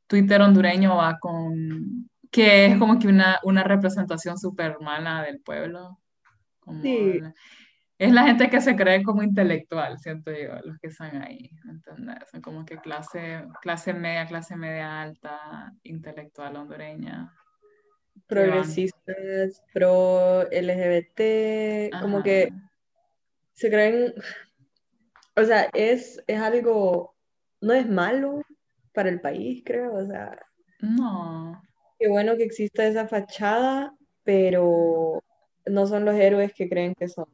Twitter 0.08 0.41
hondureño 0.41 0.96
va 0.96 1.20
con, 1.20 2.10
que 2.31 2.67
es 2.67 2.77
como 2.77 2.98
que 2.98 3.08
una, 3.08 3.39
una 3.43 3.63
representación 3.63 4.38
súper 4.38 4.79
mala 4.79 5.24
del 5.24 5.41
pueblo. 5.41 6.00
sí. 6.81 7.20
es 7.98 8.13
la 8.13 8.24
gente 8.24 8.50
que 8.50 8.62
se 8.62 8.77
cree 8.77 9.03
como 9.03 9.22
intelectual, 9.22 10.00
siento 10.00 10.31
yo, 10.31 10.58
los 10.63 10.77
que 10.79 10.88
están 10.88 11.22
ahí, 11.22 11.51
¿entendés? 11.70 12.29
Son 12.31 12.41
como 12.41 12.65
que 12.65 12.77
clase, 12.77 13.43
clase 13.62 13.93
media, 13.93 14.25
clase 14.25 14.55
media 14.55 15.01
alta, 15.01 15.74
intelectual 15.84 16.55
hondureña 16.55 17.29
progresistas, 18.31 19.61
pro 19.73 20.50
LGBT, 20.50 21.91
como 22.01 22.23
que 22.23 22.53
se 23.51 23.69
creen, 23.69 24.13
o 25.35 25.43
sea, 25.43 25.69
es, 25.73 26.23
es 26.27 26.39
algo, 26.39 27.13
no 27.59 27.73
es 27.73 27.89
malo 27.89 28.41
para 28.93 29.09
el 29.09 29.19
país, 29.19 29.63
creo, 29.65 29.95
o 29.95 30.05
sea. 30.05 30.39
No. 30.79 31.61
Qué 32.00 32.07
bueno 32.07 32.38
que 32.38 32.43
exista 32.43 32.85
esa 32.85 33.05
fachada, 33.05 33.93
pero 34.23 35.21
no 35.65 35.85
son 35.85 36.05
los 36.05 36.15
héroes 36.15 36.53
que 36.53 36.69
creen 36.69 36.95
que 36.95 37.09
son. 37.09 37.27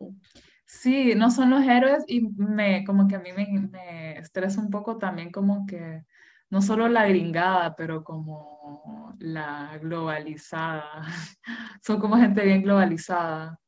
Sí, 0.66 1.14
no 1.16 1.30
son 1.30 1.52
los 1.52 1.64
héroes 1.64 2.06
y 2.08 2.22
me, 2.22 2.84
como 2.86 3.08
que 3.08 3.16
a 3.16 3.20
mí 3.20 3.30
me, 3.34 3.48
me 3.72 4.18
estresa 4.18 4.60
un 4.60 4.72
poco 4.72 4.98
también 4.98 5.32
como 5.32 5.68
que 5.68 6.04
no 6.50 6.62
solo 6.62 6.88
la 6.88 7.08
gringada, 7.08 7.76
pero 7.76 8.04
como 8.04 9.16
la 9.20 9.78
globalizada. 9.82 11.04
Son 11.82 12.00
como 12.00 12.18
gente 12.18 12.44
bien 12.44 12.62
globalizada. 12.62 13.60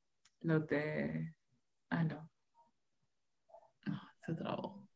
Los 0.41 0.65
de... 0.67 1.33
Ah, 1.89 2.03
no. 2.03 2.29
se 4.25 4.33
trabó. 4.33 4.87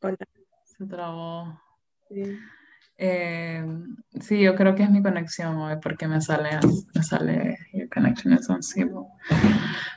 Hola. 0.00 0.16
Se 0.64 0.86
trabó. 0.86 1.60
Sí. 2.08 2.38
Eh, 2.96 3.64
sí, 4.20 4.42
yo 4.42 4.54
creo 4.54 4.74
que 4.74 4.82
es 4.82 4.90
mi 4.90 5.02
conexión 5.02 5.56
hoy 5.56 5.76
porque 5.82 6.06
me 6.06 6.20
sale, 6.20 6.58
me 6.94 7.02
sale 7.02 7.58
your 7.94 8.14
connection 8.14 8.32
is 8.32 8.48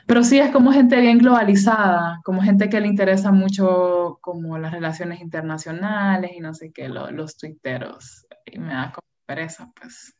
Pero 0.06 0.22
sí, 0.22 0.38
es 0.38 0.50
como 0.50 0.72
gente 0.72 1.00
bien 1.00 1.18
globalizada, 1.18 2.20
como 2.24 2.42
gente 2.42 2.68
que 2.68 2.80
le 2.80 2.88
interesa 2.88 3.32
mucho 3.32 4.18
como 4.20 4.58
las 4.58 4.72
relaciones 4.72 5.20
internacionales 5.20 6.32
y 6.34 6.40
no 6.40 6.54
sé 6.54 6.72
qué, 6.72 6.88
los 6.88 7.36
tuiteros. 7.36 8.26
Y 8.44 8.58
me 8.58 8.74
da 8.74 8.92
como 8.92 9.06
pereza, 9.26 9.70
pues. 9.80 10.14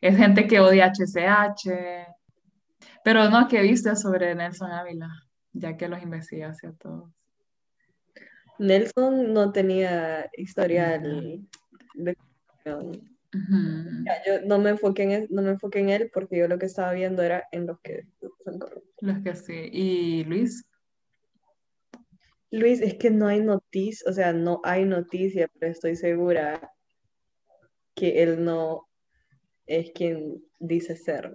Es 0.00 0.16
gente 0.16 0.46
que 0.46 0.60
odia 0.60 0.92
HCH. 0.92 1.70
Pero 3.02 3.30
no, 3.30 3.48
¿qué 3.48 3.62
viste 3.62 3.94
sobre 3.96 4.34
Nelson 4.34 4.70
Ávila? 4.70 5.08
Ya 5.52 5.76
que 5.76 5.88
los 5.88 6.02
investiga 6.02 6.50
hacia 6.50 6.72
todos. 6.72 7.10
Nelson 8.58 9.32
no 9.32 9.52
tenía 9.52 10.30
historial 10.36 11.46
yo 14.26 14.40
no 14.46 14.58
me 14.58 14.70
enfoqué 14.70 15.02
en 15.04 15.10
él, 15.10 15.26
no 15.30 15.42
me 15.42 15.50
enfoqué 15.50 15.80
en 15.80 15.90
él 15.90 16.10
porque 16.12 16.38
yo 16.38 16.48
lo 16.48 16.58
que 16.58 16.66
estaba 16.66 16.92
viendo 16.92 17.22
era 17.22 17.44
en 17.52 17.66
los 17.66 17.80
que 17.80 18.06
son 18.44 18.58
corruptos. 18.58 18.94
Los 19.00 19.18
que 19.18 19.34
sí. 19.34 19.68
¿Y 19.72 20.24
Luis? 20.24 20.66
Luis, 22.50 22.80
es 22.80 22.94
que 22.94 23.10
no 23.10 23.26
hay 23.26 23.40
noticia, 23.40 24.08
o 24.08 24.12
sea, 24.12 24.32
no 24.32 24.60
hay 24.64 24.84
noticia, 24.84 25.48
pero 25.58 25.72
estoy 25.72 25.96
segura 25.96 26.72
que 27.94 28.22
él 28.22 28.44
no 28.44 28.86
es 29.66 29.90
quien 29.92 30.42
dice 30.58 30.96
ser. 30.96 31.34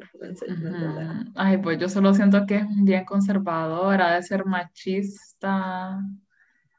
Ay, 1.35 1.57
pues 1.57 1.79
yo 1.79 1.89
solo 1.89 2.13
siento 2.13 2.45
que 2.45 2.57
es 2.57 2.65
bien 2.83 3.05
conservador, 3.05 4.01
ha 4.01 4.15
de 4.15 4.23
ser 4.23 4.45
machista. 4.45 5.99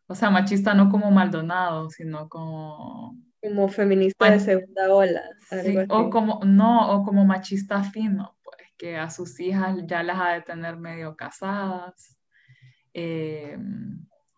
O 0.06 0.14
sea, 0.14 0.30
machista 0.30 0.74
no 0.74 0.88
como 0.88 1.10
Maldonado, 1.10 1.90
sino 1.90 2.28
como 2.28 3.16
como 3.42 3.68
feminista 3.68 4.30
de 4.30 4.40
segunda 4.40 4.94
ola. 4.94 5.22
o 5.88 6.10
como, 6.10 6.40
no, 6.44 6.92
o 6.92 7.04
como 7.04 7.24
machista 7.24 7.82
fino, 7.82 8.36
pues 8.42 8.58
que 8.78 8.96
a 8.96 9.10
sus 9.10 9.38
hijas 9.40 9.78
ya 9.86 10.02
las 10.02 10.18
ha 10.20 10.32
de 10.34 10.42
tener 10.42 10.76
medio 10.76 11.16
casadas. 11.16 12.16
Eh, 12.94 13.58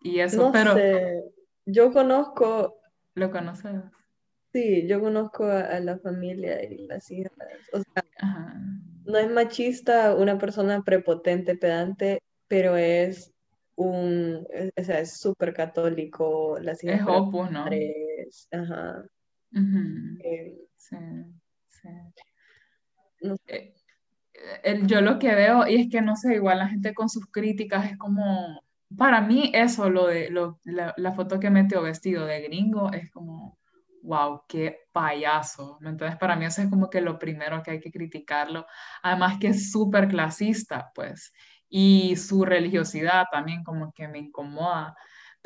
y 0.01 0.19
eso, 0.19 0.47
no 0.47 0.51
pero... 0.51 0.73
Sé. 0.75 1.23
Yo 1.65 1.91
conozco... 1.91 2.79
¿Lo 3.15 3.31
conoces? 3.31 3.81
Sí, 4.51 4.87
yo 4.87 5.01
conozco 5.01 5.45
a, 5.45 5.79
la 5.79 5.97
familia 5.99 6.63
y 6.63 6.85
las 6.87 7.09
hijas. 7.11 7.31
O 7.73 7.79
sea, 7.79 8.03
no 9.05 9.17
es 9.17 9.29
machista 9.29 10.15
una 10.15 10.37
persona 10.37 10.83
prepotente, 10.83 11.55
pedante, 11.55 12.21
pero 12.47 12.77
es 12.77 13.33
un, 13.75 14.47
o 14.77 14.83
sea, 14.83 14.99
es 14.99 15.17
súper 15.17 15.53
católico, 15.53 16.57
las 16.61 16.83
hijas 16.83 17.01
es 17.01 17.07
opus, 17.07 17.51
¿no? 17.51 17.65
Ajá. 18.51 19.05
Eh, 20.23 20.57
sí, 20.75 20.97
sí. 21.69 21.89
Eh, 24.63 24.81
yo 24.85 25.01
lo 25.01 25.17
que 25.17 25.33
veo, 25.33 25.67
y 25.67 25.75
es 25.75 25.89
que 25.89 26.01
no 26.01 26.15
sé, 26.15 26.35
igual 26.35 26.59
la 26.59 26.67
gente 26.67 26.93
con 26.93 27.09
sus 27.09 27.25
críticas 27.27 27.89
es 27.91 27.97
como, 27.97 28.61
para 28.97 29.21
mí 29.21 29.51
eso, 29.53 29.89
lo 29.89 30.07
de 30.07 30.29
lo, 30.29 30.59
la, 30.65 31.11
foto 31.13 31.39
que 31.39 31.49
metió 31.49 31.81
vestido 31.81 32.25
de 32.25 32.41
gringo, 32.41 32.91
es 32.91 33.09
como, 33.11 33.57
wow, 34.03 34.41
qué 34.47 34.87
payaso. 34.91 35.79
Entonces, 35.81 36.17
para 36.17 36.35
mí 36.35 36.45
eso 36.45 36.61
es 36.61 36.69
como 36.69 36.89
que 36.89 37.01
lo 37.01 37.17
primero 37.17 37.63
que 37.63 37.71
hay 37.71 37.79
que 37.79 37.91
criticarlo. 37.91 38.65
Además 39.03 39.37
que 39.39 39.47
es 39.49 39.71
súper 39.71 40.07
clasista, 40.07 40.91
pues, 40.93 41.33
y 41.69 42.15
su 42.17 42.45
religiosidad 42.45 43.25
también 43.31 43.63
como 43.63 43.91
que 43.93 44.07
me 44.07 44.19
incomoda. 44.19 44.95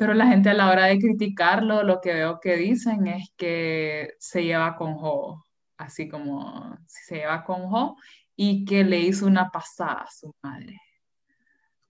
Pero 0.00 0.14
la 0.14 0.28
gente 0.28 0.48
a 0.48 0.54
la 0.54 0.70
hora 0.70 0.86
de 0.86 0.98
criticarlo, 0.98 1.82
lo 1.82 2.00
que 2.00 2.14
veo 2.14 2.40
que 2.40 2.56
dicen 2.56 3.06
es 3.06 3.34
que 3.36 4.14
se 4.18 4.42
lleva 4.44 4.74
con 4.74 4.94
Jo, 4.94 5.44
así 5.76 6.08
como 6.08 6.78
se 6.86 7.16
lleva 7.16 7.44
con 7.44 7.68
Jo 7.68 7.96
y 8.34 8.64
que 8.64 8.82
le 8.82 8.98
hizo 8.98 9.26
una 9.26 9.50
pasada 9.50 10.04
a 10.04 10.10
su 10.10 10.34
madre. 10.42 10.80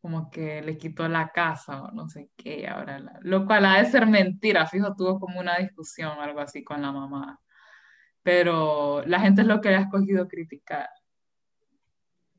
Como 0.00 0.29
que 0.29 0.61
le 0.61 0.76
quitó 0.76 1.07
la 1.07 1.29
casa 1.29 1.85
o 1.85 1.93
no 1.93 2.09
sé 2.09 2.31
qué, 2.37 2.67
ahora 2.67 3.00
lo 3.21 3.47
cual 3.47 3.64
ha 3.64 3.79
de 3.81 3.88
ser 3.88 4.09
mentira, 4.09 4.67
fijo, 4.67 4.93
tuvo 4.97 5.21
como 5.21 5.38
una 5.38 5.59
discusión 5.59 6.19
o 6.19 6.23
algo 6.23 6.40
así 6.40 6.64
con 6.64 6.83
la 6.83 6.90
mamá. 6.90 7.38
Pero 8.25 9.05
la 9.07 9.21
gente 9.21 9.43
es 9.43 9.47
lo 9.47 9.61
que 9.61 9.69
ha 9.69 9.83
escogido 9.83 10.26
criticar. 10.26 10.88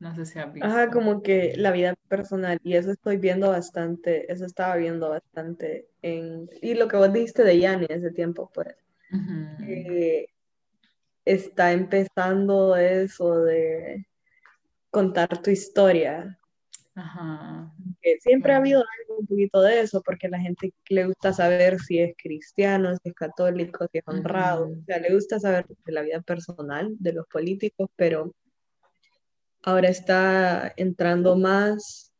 No 0.01 0.15
sé 0.15 0.25
si 0.25 0.39
has 0.39 0.51
visto. 0.51 0.67
Ajá, 0.67 0.89
como 0.89 1.21
que 1.21 1.53
la 1.57 1.71
vida 1.71 1.93
personal, 2.07 2.59
y 2.63 2.73
eso 2.73 2.91
estoy 2.91 3.17
viendo 3.17 3.49
bastante, 3.49 4.31
eso 4.33 4.45
estaba 4.45 4.75
viendo 4.75 5.09
bastante 5.09 5.89
en, 6.01 6.49
y 6.59 6.73
lo 6.73 6.87
que 6.87 6.97
vos 6.97 7.13
dijiste 7.13 7.43
de 7.43 7.59
Yanni 7.59 7.85
ese 7.87 8.09
tiempo, 8.09 8.49
pues, 8.51 8.75
está 11.23 11.71
empezando 11.71 12.75
eso 12.75 13.41
de 13.41 14.07
contar 14.89 15.39
tu 15.39 15.51
historia. 15.51 16.35
Ajá. 16.95 17.71
Que 18.01 18.17
siempre 18.21 18.53
ha 18.53 18.57
habido 18.57 18.79
algo 18.79 19.19
un 19.19 19.27
poquito 19.27 19.61
de 19.61 19.81
eso, 19.81 20.01
porque 20.01 20.25
a 20.25 20.31
la 20.31 20.39
gente 20.39 20.73
le 20.89 21.05
gusta 21.05 21.31
saber 21.31 21.79
si 21.79 21.99
es 21.99 22.15
cristiano, 22.17 22.95
si 22.95 23.09
es 23.09 23.13
católico, 23.13 23.87
si 23.91 23.99
es 23.99 24.07
honrado, 24.07 24.71
o 24.71 24.83
sea, 24.83 24.97
le 24.97 25.13
gusta 25.13 25.39
saber 25.39 25.67
de 25.67 25.91
la 25.91 26.01
vida 26.01 26.21
personal 26.21 26.95
de 26.97 27.13
los 27.13 27.27
políticos, 27.27 27.87
pero 27.95 28.33
ahora 29.63 29.89
está 29.89 30.73
entrando 30.77 31.35
más 31.35 32.11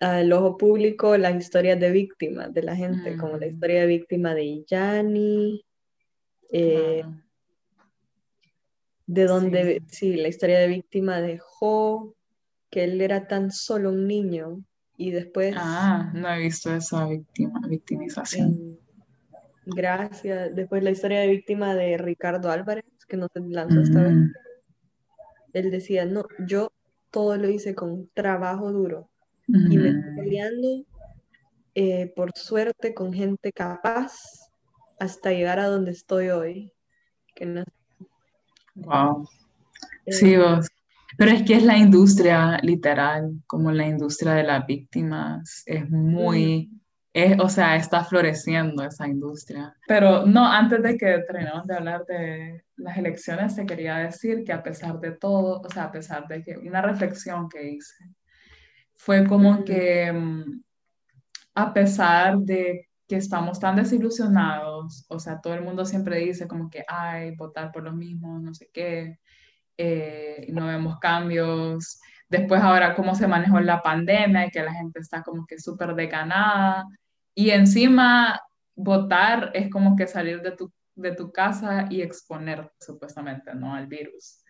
al 0.00 0.32
ojo 0.32 0.58
público 0.58 1.16
las 1.16 1.36
historias 1.36 1.78
de 1.78 1.90
víctimas 1.90 2.52
de 2.52 2.62
la 2.62 2.74
gente, 2.74 3.16
como 3.16 3.36
la 3.36 3.46
mm. 3.46 3.50
historia 3.50 3.80
de 3.82 3.86
víctima 3.86 4.34
de 4.34 4.64
Yanni, 4.64 5.64
eh, 6.50 7.04
de 9.06 9.24
donde, 9.24 9.82
sí. 9.88 10.16
la 10.16 10.28
historia 10.28 10.58
de 10.58 10.68
víctima 10.68 11.20
de 11.20 11.38
Jo, 11.38 12.16
que 12.68 12.84
él 12.84 13.00
era 13.00 13.28
tan 13.28 13.50
solo 13.52 13.90
un 13.90 14.06
niño 14.08 14.64
y 14.96 15.12
después... 15.12 15.54
Ah, 15.56 16.10
no 16.14 16.28
he 16.28 16.38
visto 16.40 16.74
esa 16.74 17.06
víctima, 17.06 17.60
victimización. 17.68 18.78
gracias. 19.66 20.54
Después 20.54 20.82
la 20.82 20.90
historia 20.90 21.20
de 21.20 21.28
víctima 21.28 21.74
de 21.74 21.96
Ricardo 21.96 22.50
Álvarez, 22.50 22.84
que 23.06 23.16
no 23.16 23.28
se 23.32 23.40
lanzó 23.40 23.80
esta 23.80 24.02
vez. 24.02 24.14
Mm 25.52 25.58
él 25.58 25.70
decía, 25.70 26.04
no, 26.06 26.26
yo 26.46 26.72
todo 27.10 27.36
lo 27.36 27.48
hice 27.48 27.74
con 27.74 28.08
trabajo 28.14 28.72
duro 28.72 29.10
y 29.46 29.76
me 29.76 29.90
estoy 29.90 30.16
peleando 30.16 30.86
eh, 31.74 32.12
por 32.14 32.32
suerte 32.34 32.94
con 32.94 33.12
gente 33.12 33.52
capaz 33.52 34.14
hasta 34.98 35.30
llegar 35.30 35.58
a 35.58 35.66
donde 35.66 35.90
estoy 35.90 36.28
hoy. 36.28 36.72
Que 37.34 37.46
no... 37.46 37.64
Wow. 38.74 39.28
Eh, 40.06 40.12
sí, 40.12 40.36
vos. 40.36 40.68
Pero 41.18 41.32
es 41.32 41.42
que 41.42 41.54
es 41.54 41.62
la 41.62 41.76
industria 41.76 42.58
literal, 42.62 43.42
como 43.46 43.70
la 43.72 43.86
industria 43.86 44.32
de 44.34 44.44
las 44.44 44.66
víctimas, 44.66 45.62
es 45.66 45.88
muy, 45.90 46.70
o 47.38 47.48
sea, 47.48 47.76
está 47.76 48.04
floreciendo 48.04 48.82
esa 48.82 49.06
industria. 49.06 49.74
Pero 49.86 50.24
no, 50.24 50.46
antes 50.46 50.82
de 50.82 50.96
que 50.96 51.18
terminemos 51.26 51.66
de 51.66 51.74
hablar 51.74 52.04
de 52.06 52.64
las 52.76 52.96
elecciones, 52.96 53.54
te 53.54 53.66
quería 53.66 53.98
decir 53.98 54.44
que 54.44 54.52
a 54.52 54.62
pesar 54.62 54.98
de 54.98 55.12
todo, 55.12 55.60
o 55.60 55.68
sea, 55.68 55.84
a 55.84 55.92
pesar 55.92 56.26
de 56.26 56.42
que 56.42 56.56
una 56.56 56.80
reflexión 56.80 57.48
que 57.48 57.70
hice, 57.70 58.04
fue 58.94 59.26
como 59.26 59.64
que 59.64 60.10
mm, 60.12 60.62
a 61.54 61.74
pesar 61.74 62.38
de 62.38 62.88
que 63.06 63.16
estamos 63.16 63.60
tan 63.60 63.76
desilusionados, 63.76 65.04
o 65.08 65.18
sea, 65.18 65.40
todo 65.40 65.54
el 65.54 65.62
mundo 65.62 65.84
siempre 65.84 66.18
dice 66.18 66.48
como 66.48 66.70
que, 66.70 66.84
ay, 66.88 67.34
votar 67.36 67.72
por 67.72 67.82
lo 67.82 67.92
mismo, 67.92 68.38
no 68.38 68.54
sé 68.54 68.70
qué, 68.72 69.18
eh, 69.76 70.46
no 70.52 70.66
vemos 70.66 70.98
cambios. 70.98 72.00
Después 72.28 72.62
ahora 72.62 72.94
cómo 72.94 73.14
se 73.14 73.26
manejó 73.26 73.60
la 73.60 73.82
pandemia 73.82 74.46
y 74.46 74.50
que 74.50 74.62
la 74.62 74.72
gente 74.72 75.00
está 75.00 75.22
como 75.22 75.46
que 75.46 75.58
súper 75.58 75.94
decanada. 75.94 76.86
Y 77.34 77.50
encima 77.50 78.40
votar 78.74 79.50
es 79.54 79.70
como 79.70 79.96
que 79.96 80.06
salir 80.06 80.42
de 80.42 80.52
tu, 80.52 80.72
de 80.94 81.14
tu 81.14 81.32
casa 81.32 81.86
y 81.90 82.02
exponer 82.02 82.70
supuestamente, 82.80 83.54
¿no? 83.54 83.74
Al 83.74 83.86
virus. 83.86 84.44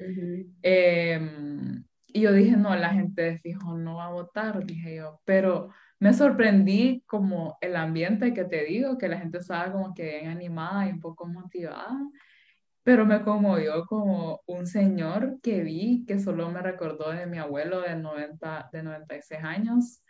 Em, 0.63 1.85
y 2.07 2.21
yo 2.21 2.33
dije, 2.33 2.57
no, 2.57 2.75
la 2.77 2.91
gente 2.91 3.23
de 3.23 3.39
fijo 3.39 3.77
no 3.77 3.97
va 3.97 4.07
a 4.07 4.13
votar, 4.13 4.65
dije 4.65 4.97
yo, 4.97 5.21
pero 5.25 5.71
me 5.99 6.13
sorprendí 6.13 7.03
como 7.07 7.57
el 7.61 7.77
ambiente 7.77 8.35
que 8.35 8.45
te 8.45 8.65
digo, 8.65 8.99
que 8.99 9.09
la 9.09 9.19
gente 9.19 9.39
estaba 9.39 9.73
como 9.73 9.95
que 9.95 10.21
bien 10.21 10.31
animada 10.31 10.89
y 10.89 10.93
un 10.93 11.01
poco 11.01 11.27
motivada 11.27 11.99
pero 12.83 13.07
me 13.07 13.23
conmovió 13.23 13.87
como 13.87 14.41
un 14.47 14.67
señor 14.67 15.39
que 15.43 15.63
vi 15.63 16.05
que 16.07 16.19
solo 16.19 16.51
me 16.51 16.63
recordó 16.63 17.11
de 17.11 17.27
mi 17.27 17.39
abuelo 17.39 17.81
de, 17.81 17.95
90, 17.95 18.71
de 18.73 18.83
96 18.83 19.41
años, 19.43 20.03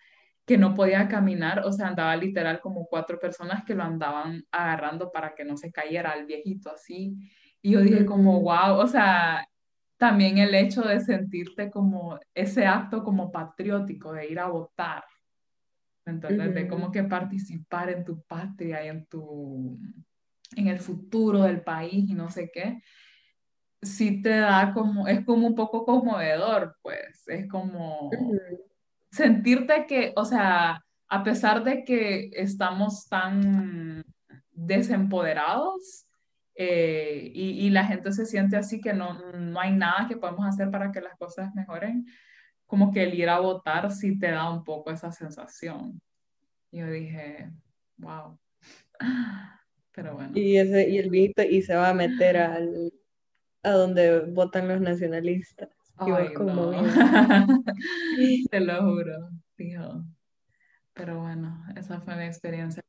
que 0.44 0.58
no 0.58 0.74
podía 0.74 1.08
caminar, 1.08 1.60
o 1.64 1.72
sea, 1.72 1.88
andaba 1.88 2.16
literal 2.16 2.60
como 2.60 2.86
cuatro 2.86 3.18
personas 3.18 3.64
que 3.64 3.74
lo 3.74 3.84
andaban 3.84 4.44
agarrando 4.50 5.12
para 5.12 5.34
que 5.34 5.44
no 5.44 5.56
se 5.56 5.70
cayera 5.70 6.12
el 6.12 6.26
viejito 6.26 6.70
así. 6.72 7.16
Y 7.60 7.72
yo 7.72 7.80
dije 7.80 8.04
como, 8.04 8.40
wow, 8.40 8.78
o 8.78 8.86
sea, 8.88 9.46
también 9.96 10.38
el 10.38 10.54
hecho 10.54 10.82
de 10.82 10.98
sentirte 10.98 11.70
como 11.70 12.18
ese 12.34 12.66
acto 12.66 13.04
como 13.04 13.30
patriótico 13.30 14.12
de 14.12 14.28
ir 14.28 14.40
a 14.40 14.48
votar, 14.48 15.04
entonces 16.04 16.52
De 16.52 16.66
como 16.66 16.90
que 16.90 17.04
participar 17.04 17.90
en 17.90 18.04
tu 18.04 18.20
patria 18.22 18.84
y 18.84 18.88
en 18.88 19.06
tu 19.06 19.78
en 20.56 20.66
el 20.66 20.80
futuro 20.80 21.44
del 21.44 21.62
país 21.62 22.10
y 22.10 22.14
no 22.14 22.28
sé 22.28 22.50
qué, 22.52 22.82
sí 23.80 24.20
te 24.20 24.36
da 24.36 24.72
como, 24.74 25.06
es 25.06 25.24
como 25.24 25.46
un 25.46 25.54
poco 25.54 25.84
conmovedor, 25.84 26.76
pues, 26.82 27.26
es 27.28 27.48
como 27.48 28.10
sentirte 29.12 29.86
que, 29.86 30.12
o 30.16 30.24
sea, 30.24 30.82
a 31.08 31.22
pesar 31.22 31.62
de 31.62 31.84
que 31.84 32.30
estamos 32.32 33.06
tan 33.08 34.04
desempoderados 34.50 36.06
eh, 36.54 37.30
y, 37.34 37.66
y, 37.66 37.70
la 37.70 37.84
gente 37.84 38.12
se 38.12 38.26
siente 38.26 38.56
así 38.56 38.80
que 38.80 38.92
no, 38.92 39.32
no 39.32 39.60
hay 39.60 39.72
nada 39.72 40.06
que 40.08 40.16
podemos 40.16 40.46
hacer 40.46 40.70
para 40.70 40.92
que 40.92 41.00
las 41.00 41.16
cosas 41.16 41.54
mejoren, 41.54 42.06
como 42.66 42.92
que 42.92 43.02
el 43.02 43.14
ir 43.14 43.28
a 43.28 43.40
votar 43.40 43.90
sí 43.90 44.18
te 44.18 44.30
da 44.30 44.50
un 44.50 44.64
poco 44.64 44.90
esa 44.90 45.12
sensación. 45.12 46.00
Yo 46.70 46.90
dije, 46.90 47.50
wow. 47.98 48.38
Pero 49.92 50.14
bueno. 50.14 50.32
Y, 50.34 50.56
ese, 50.56 50.88
y 50.88 50.98
el 50.98 51.10
viejito 51.10 51.42
y 51.42 51.62
se 51.62 51.74
va 51.74 51.90
a 51.90 51.94
meter 51.94 52.38
al, 52.38 52.92
a 53.62 53.70
donde 53.72 54.20
votan 54.20 54.68
los 54.68 54.80
nacionalistas. 54.80 55.68
Ay, 56.06 56.34
como 56.34 56.72
Te 58.50 58.60
lo 58.60 58.82
juro, 58.82 59.30
fijo. 59.56 60.04
Pero 60.94 61.20
bueno, 61.20 61.64
esa 61.76 62.00
fue 62.00 62.16
mi 62.16 62.24
experiencia. 62.24 62.82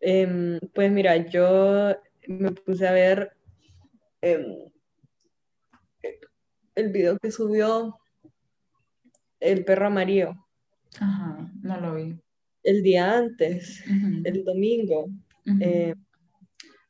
Em, 0.00 0.58
pues 0.74 0.90
mira, 0.90 1.16
yo 1.16 1.94
me 2.26 2.52
puse 2.52 2.86
a 2.86 2.92
ver 2.92 3.36
em, 4.22 4.44
el 6.74 6.92
video 6.92 7.18
que 7.18 7.30
subió 7.30 7.98
el 9.40 9.64
perro 9.64 9.88
amarillo. 9.88 10.34
Ajá, 10.98 11.50
no 11.62 11.80
lo 11.80 11.94
vi 11.94 12.20
el 12.62 12.82
día 12.82 13.18
antes, 13.18 13.82
el 14.24 14.44
domingo. 14.44 15.08
Eh, 15.60 15.94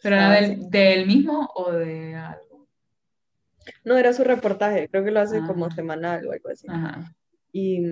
¿Pero 0.02 0.16
era 0.16 0.40
del, 0.70 1.06
mismo 1.06 1.48
o 1.54 1.72
de 1.72 2.14
algo? 2.14 2.49
No, 3.84 3.96
era 3.96 4.12
su 4.12 4.24
reportaje, 4.24 4.88
creo 4.88 5.04
que 5.04 5.10
lo 5.10 5.20
hace 5.20 5.40
como 5.40 5.66
ah. 5.66 5.70
semanal 5.74 6.26
o 6.26 6.32
algo 6.32 6.48
así. 6.48 6.66
Y, 7.52 7.82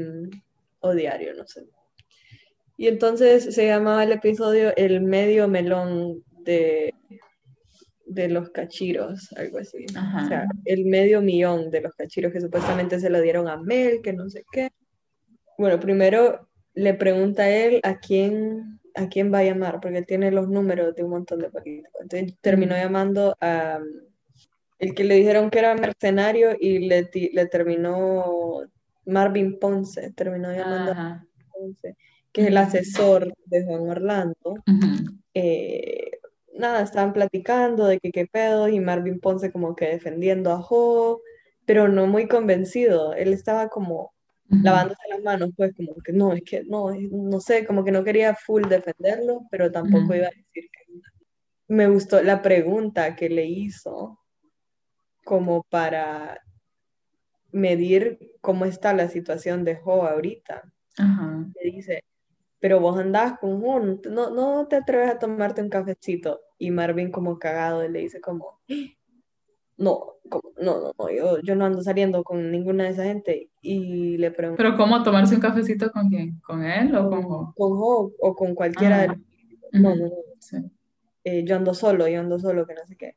o 0.80 0.94
diario, 0.94 1.34
no 1.34 1.46
sé. 1.46 1.66
Y 2.76 2.86
entonces 2.86 3.54
se 3.54 3.66
llamaba 3.66 4.04
el 4.04 4.12
episodio 4.12 4.72
El 4.76 5.00
medio 5.00 5.48
melón 5.48 6.22
de, 6.44 6.94
de 8.06 8.28
los 8.28 8.50
cachiros, 8.50 9.32
algo 9.36 9.58
así. 9.58 9.84
O 9.90 10.28
sea, 10.28 10.46
el 10.64 10.84
medio 10.86 11.20
millón 11.20 11.70
de 11.70 11.82
los 11.82 11.92
cachiros 11.94 12.32
que 12.32 12.40
supuestamente 12.40 12.98
se 13.00 13.10
lo 13.10 13.20
dieron 13.20 13.48
a 13.48 13.56
Mel, 13.56 14.00
que 14.02 14.12
no 14.12 14.28
sé 14.28 14.44
qué. 14.50 14.70
Bueno, 15.58 15.78
primero 15.78 16.48
le 16.74 16.94
pregunta 16.94 17.42
a 17.42 17.50
él 17.50 17.80
a 17.82 17.98
quién, 17.98 18.80
a 18.94 19.08
quién 19.08 19.32
va 19.32 19.38
a 19.40 19.44
llamar, 19.44 19.80
porque 19.80 19.98
él 19.98 20.06
tiene 20.06 20.30
los 20.30 20.48
números 20.48 20.94
de 20.94 21.02
un 21.02 21.10
montón 21.10 21.40
de 21.40 21.50
políticos. 21.50 22.00
Entonces 22.00 22.36
terminó 22.40 22.76
llamando 22.76 23.36
a 23.40 23.80
el 24.78 24.94
que 24.94 25.04
le 25.04 25.16
dijeron 25.16 25.50
que 25.50 25.58
era 25.58 25.74
mercenario 25.74 26.56
y 26.58 26.80
le, 26.80 27.10
le 27.32 27.46
terminó 27.46 28.62
Marvin 29.06 29.58
Ponce, 29.58 30.12
terminó 30.12 30.52
llamando 30.52 30.92
a 30.92 31.26
Ponce, 31.52 31.96
que 32.32 32.42
es 32.42 32.46
el 32.48 32.56
asesor 32.56 33.32
de 33.46 33.64
Juan 33.64 33.88
Orlando. 33.88 34.62
Eh, 35.34 36.10
nada, 36.54 36.82
estaban 36.82 37.12
platicando 37.12 37.86
de 37.86 37.98
que 37.98 38.12
qué 38.12 38.26
pedo 38.26 38.68
y 38.68 38.78
Marvin 38.80 39.18
Ponce 39.18 39.50
como 39.50 39.74
que 39.74 39.86
defendiendo 39.86 40.52
a 40.52 40.62
Jo, 40.62 41.22
pero 41.64 41.88
no 41.88 42.06
muy 42.06 42.28
convencido. 42.28 43.14
Él 43.14 43.32
estaba 43.32 43.68
como 43.68 44.12
lavándose 44.50 45.02
las 45.10 45.22
manos, 45.22 45.50
pues 45.56 45.74
como 45.76 45.94
que 45.96 46.12
no, 46.12 46.32
es 46.32 46.42
que 46.42 46.64
no, 46.64 46.90
no 47.10 47.40
sé, 47.40 47.66
como 47.66 47.84
que 47.84 47.92
no 47.92 48.04
quería 48.04 48.34
full 48.34 48.62
defenderlo, 48.68 49.42
pero 49.50 49.70
tampoco 49.70 50.14
iba 50.14 50.26
a 50.26 50.30
decir 50.30 50.70
que 50.72 51.00
me 51.68 51.86
gustó 51.88 52.22
la 52.22 52.40
pregunta 52.40 53.14
que 53.14 53.28
le 53.28 53.44
hizo 53.44 54.18
como 55.28 55.62
para 55.64 56.40
medir 57.52 58.32
cómo 58.40 58.64
está 58.64 58.94
la 58.94 59.08
situación 59.08 59.62
de 59.62 59.76
Jo 59.76 60.06
ahorita. 60.06 60.72
Le 60.96 61.70
dice, 61.70 62.02
pero 62.58 62.80
vos 62.80 62.98
andás 62.98 63.38
con 63.38 63.60
Jo, 63.60 63.78
no, 63.78 64.30
no 64.30 64.66
te 64.68 64.76
atreves 64.76 65.10
a 65.10 65.18
tomarte 65.18 65.60
un 65.60 65.68
cafecito. 65.68 66.40
Y 66.56 66.70
Marvin 66.70 67.10
como 67.10 67.38
cagado 67.38 67.86
le 67.86 67.98
dice 67.98 68.22
como, 68.22 68.58
no, 69.76 70.14
no, 70.62 70.94
no, 70.98 71.10
yo, 71.10 71.40
yo, 71.42 71.54
no 71.54 71.66
ando 71.66 71.82
saliendo 71.82 72.24
con 72.24 72.50
ninguna 72.50 72.84
de 72.84 72.90
esa 72.90 73.04
gente. 73.04 73.50
Y 73.60 74.16
le 74.16 74.30
pregunto. 74.30 74.62
¿Pero 74.62 74.78
cómo 74.78 75.02
tomarse 75.02 75.34
un 75.34 75.42
cafecito 75.42 75.90
con 75.92 76.08
quién? 76.08 76.40
¿Con 76.40 76.64
él 76.64 76.96
o 76.96 77.10
con 77.10 77.22
Jo? 77.22 77.52
Con 77.54 77.76
Jo 77.76 78.12
o 78.18 78.34
con 78.34 78.54
cualquiera 78.54 79.02
de 79.02 79.08
los. 79.08 79.18
No, 79.72 79.94
no, 79.94 80.06
no. 80.06 80.70
Eh, 81.22 81.44
yo 81.44 81.56
ando 81.56 81.74
solo, 81.74 82.08
yo 82.08 82.18
ando 82.18 82.38
solo, 82.38 82.66
que 82.66 82.72
no 82.72 82.86
sé 82.86 82.96
qué. 82.96 83.14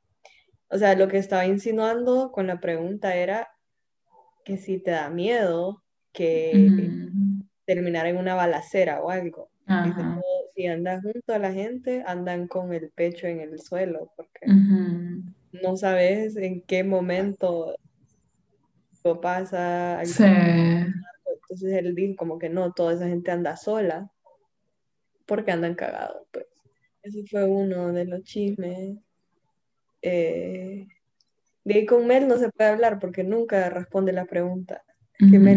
O 0.71 0.77
sea, 0.77 0.95
lo 0.95 1.07
que 1.10 1.17
estaba 1.17 1.45
insinuando 1.45 2.31
con 2.31 2.47
la 2.47 2.60
pregunta 2.60 3.15
era 3.15 3.49
que 4.45 4.57
si 4.57 4.79
te 4.79 4.91
da 4.91 5.10
miedo 5.10 5.84
que 6.13 6.89
terminar 7.65 8.05
en 8.07 8.17
una 8.17 8.36
balacera 8.36 9.01
o 9.01 9.10
algo. 9.10 9.49
si 10.55 10.67
andas 10.67 11.01
junto 11.03 11.34
a 11.34 11.39
la 11.39 11.51
gente, 11.51 12.03
andan 12.05 12.47
con 12.47 12.73
el 12.73 12.89
pecho 12.91 13.27
en 13.27 13.41
el 13.41 13.60
suelo, 13.60 14.12
porque 14.15 14.45
no 14.47 15.75
sabes 15.75 16.38
en 16.38 16.62
qué 16.62 16.84
momento 16.84 17.75
lo 19.03 19.19
pasa. 19.19 19.99
Sí. 20.05 20.23
Entonces 20.23 21.73
él 21.73 21.93
dijo 21.95 22.15
como 22.15 22.39
que 22.39 22.49
no, 22.49 22.71
toda 22.71 22.93
esa 22.93 23.07
gente 23.07 23.31
anda 23.31 23.57
sola 23.57 24.10
porque 25.25 25.51
andan 25.51 25.75
cagados, 25.75 26.27
pues. 26.31 26.45
Ese 27.03 27.25
fue 27.29 27.45
uno 27.45 27.91
de 27.91 28.05
los 28.05 28.23
chismes. 28.23 28.97
Eh, 30.01 30.87
de 31.63 31.85
con 31.85 32.07
Mel 32.07 32.27
no 32.27 32.37
se 32.37 32.49
puede 32.49 32.71
hablar 32.71 32.99
porque 32.99 33.23
nunca 33.23 33.69
responde 33.69 34.13
la 34.13 34.25
pregunta. 34.25 34.83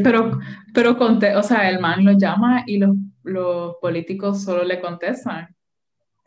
Pero, 0.02 0.38
pero 0.74 0.96
o 1.38 1.42
sea, 1.42 1.70
el 1.70 1.80
man 1.80 2.04
lo 2.04 2.12
llama 2.12 2.64
y 2.66 2.78
los, 2.78 2.94
los 3.22 3.76
políticos 3.80 4.44
solo 4.44 4.62
le 4.62 4.80
contestan. 4.80 5.48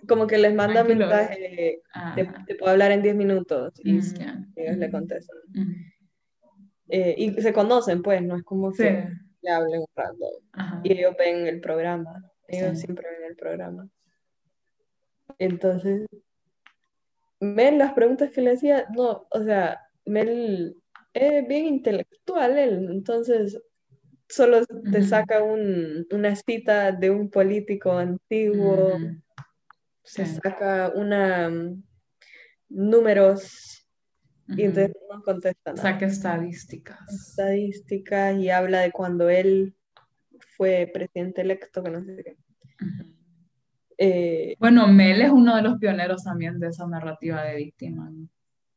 Como 0.08 0.26
que 0.26 0.38
les 0.38 0.56
manda 0.56 0.84
mensaje, 0.84 1.82
te, 2.16 2.56
puedo 2.56 2.72
hablar 2.72 2.92
en 2.92 3.04
10 3.04 3.16
minutos 3.16 3.74
y 3.84 3.94
mm, 3.94 4.54
ellos 4.56 4.78
le 4.78 4.92
contestan. 4.92 5.38
Eh, 6.90 7.16
y 7.18 7.42
se 7.42 7.54
conocen, 7.54 8.02
pues, 8.02 8.22
no 8.24 8.38
es 8.38 8.44
como 8.44 8.72
que 8.72 9.08
le 9.42 9.52
hablen 9.52 9.82
un 9.82 9.88
rato. 9.96 10.82
Y 10.84 10.94
ellos 10.94 11.16
ven 11.18 11.48
el 11.48 11.60
programa, 11.60 12.24
ellos 12.48 12.80
siempre 12.80 13.08
ven 13.20 13.30
el 13.30 13.36
programa. 13.36 13.88
Entonces, 15.38 16.08
Mel, 17.40 17.78
las 17.78 17.94
preguntas 17.94 18.32
que 18.32 18.42
le 18.42 18.54
hacía, 18.54 18.88
no, 18.96 19.28
o 19.30 19.44
sea, 19.44 19.80
Mel 20.06 20.76
es 21.14 21.48
bien 21.48 21.66
intelectual, 21.66 22.58
él, 22.58 22.90
entonces 22.92 23.62
solo 24.30 24.66
te 24.66 25.04
saca 25.04 25.42
un, 25.42 26.06
una 26.12 26.36
cita 26.36 26.92
de 26.92 27.10
un 27.10 27.30
político 27.30 27.94
antiguo 27.94 28.98
se 30.08 30.26
saca 30.26 30.92
una 30.96 31.52
números 32.70 33.86
y 34.48 34.64
entonces 34.64 34.96
no 35.12 35.22
contesta 35.22 35.74
nada. 35.74 35.92
Saca 35.92 36.06
estadísticas. 36.06 37.00
Estadísticas 37.14 38.38
y 38.38 38.50
habla 38.50 38.82
de 38.82 38.92
cuando 38.92 39.30
él 39.30 39.76
fue 40.56 40.90
presidente 40.94 41.42
electo, 41.42 41.84
que 41.84 41.90
no 41.90 42.04
sé 42.06 42.24
qué. 42.24 42.38
Eh, 43.98 44.56
bueno, 44.60 44.88
Mel 44.88 45.22
es 45.22 45.32
uno 45.32 45.56
de 45.56 45.64
los 45.64 45.78
pioneros 45.80 46.24
también 46.24 46.60
de 46.60 46.68
esa 46.68 46.86
narrativa 46.88 47.44
de 47.44 47.56
víctima. 47.56 48.12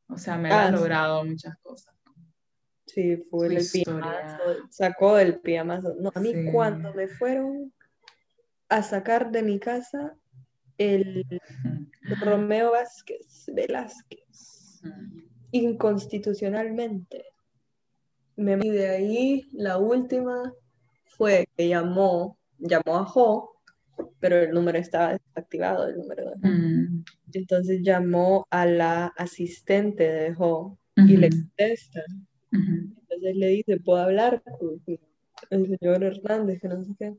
O 0.09 0.17
sea, 0.17 0.39
Mel 0.39 0.53
ha 0.53 0.67
ah, 0.67 0.71
logrado 0.71 1.25
muchas 1.25 1.57
cosas. 1.59 1.95
Sí, 2.87 3.19
fue 3.31 3.47
el 3.47 3.65
pijamazo, 3.73 4.43
sacó 4.71 5.19
el 5.19 5.41
pijamazo. 5.41 5.95
No, 6.01 6.11
a 6.13 6.21
mí 6.21 6.33
cuando 6.51 6.93
me 6.93 7.07
fueron 7.07 7.73
a 8.69 8.83
sacar 8.83 9.31
de 9.31 9.43
mi 9.43 9.61
casa 9.61 10.17
el 10.77 11.25
Romeo 12.25 12.73
Vázquez 12.73 13.45
Velázquez, 13.55 14.83
inconstitucionalmente. 15.53 17.27
Me 18.35 18.59
y 18.61 18.71
de 18.71 18.89
ahí 18.89 19.49
la 19.53 19.79
última 19.79 20.53
fue 21.05 21.47
que 21.57 21.69
llamó, 21.69 22.39
llamó 22.59 22.99
a 22.99 23.05
Jo, 23.05 23.60
pero 24.19 24.39
el 24.39 24.51
número 24.51 24.79
estaba 24.79 25.13
desactivado, 25.13 25.89
el 25.89 25.97
número 25.97 26.31
de 26.31 26.49
mm. 26.49 27.05
Entonces 27.33 27.81
llamó 27.83 28.47
a 28.51 28.67
la 28.67 29.07
asistente 29.17 30.05
de 30.05 30.35
Jo 30.35 30.79
y 30.97 31.17
le 31.17 31.31
contesta. 31.31 32.03
Entonces 32.53 33.37
le 33.37 33.49
dice, 33.49 33.79
¿puedo 33.79 34.03
hablar 34.03 34.43
con 34.43 34.81
el 35.51 35.79
señor 35.79 36.03
Hernández? 36.03 36.61
Que 36.61 36.69
no 36.69 36.85
sé 36.85 36.93
qué. 36.99 37.15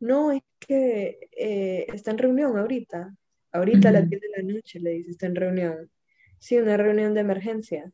No, 0.00 0.32
es 0.32 0.42
que 0.58 1.18
eh, 1.36 1.86
está 1.92 2.12
en 2.12 2.18
reunión 2.18 2.56
ahorita. 2.56 3.14
Ahorita 3.52 3.88
a 3.88 3.92
las 3.92 4.08
10 4.08 4.20
de 4.20 4.28
la 4.36 4.52
noche 4.54 4.80
le 4.80 4.90
dice, 4.90 5.10
está 5.10 5.26
en 5.26 5.36
reunión. 5.36 5.90
Sí, 6.38 6.56
una 6.56 6.76
reunión 6.76 7.14
de 7.14 7.20
emergencia. 7.20 7.90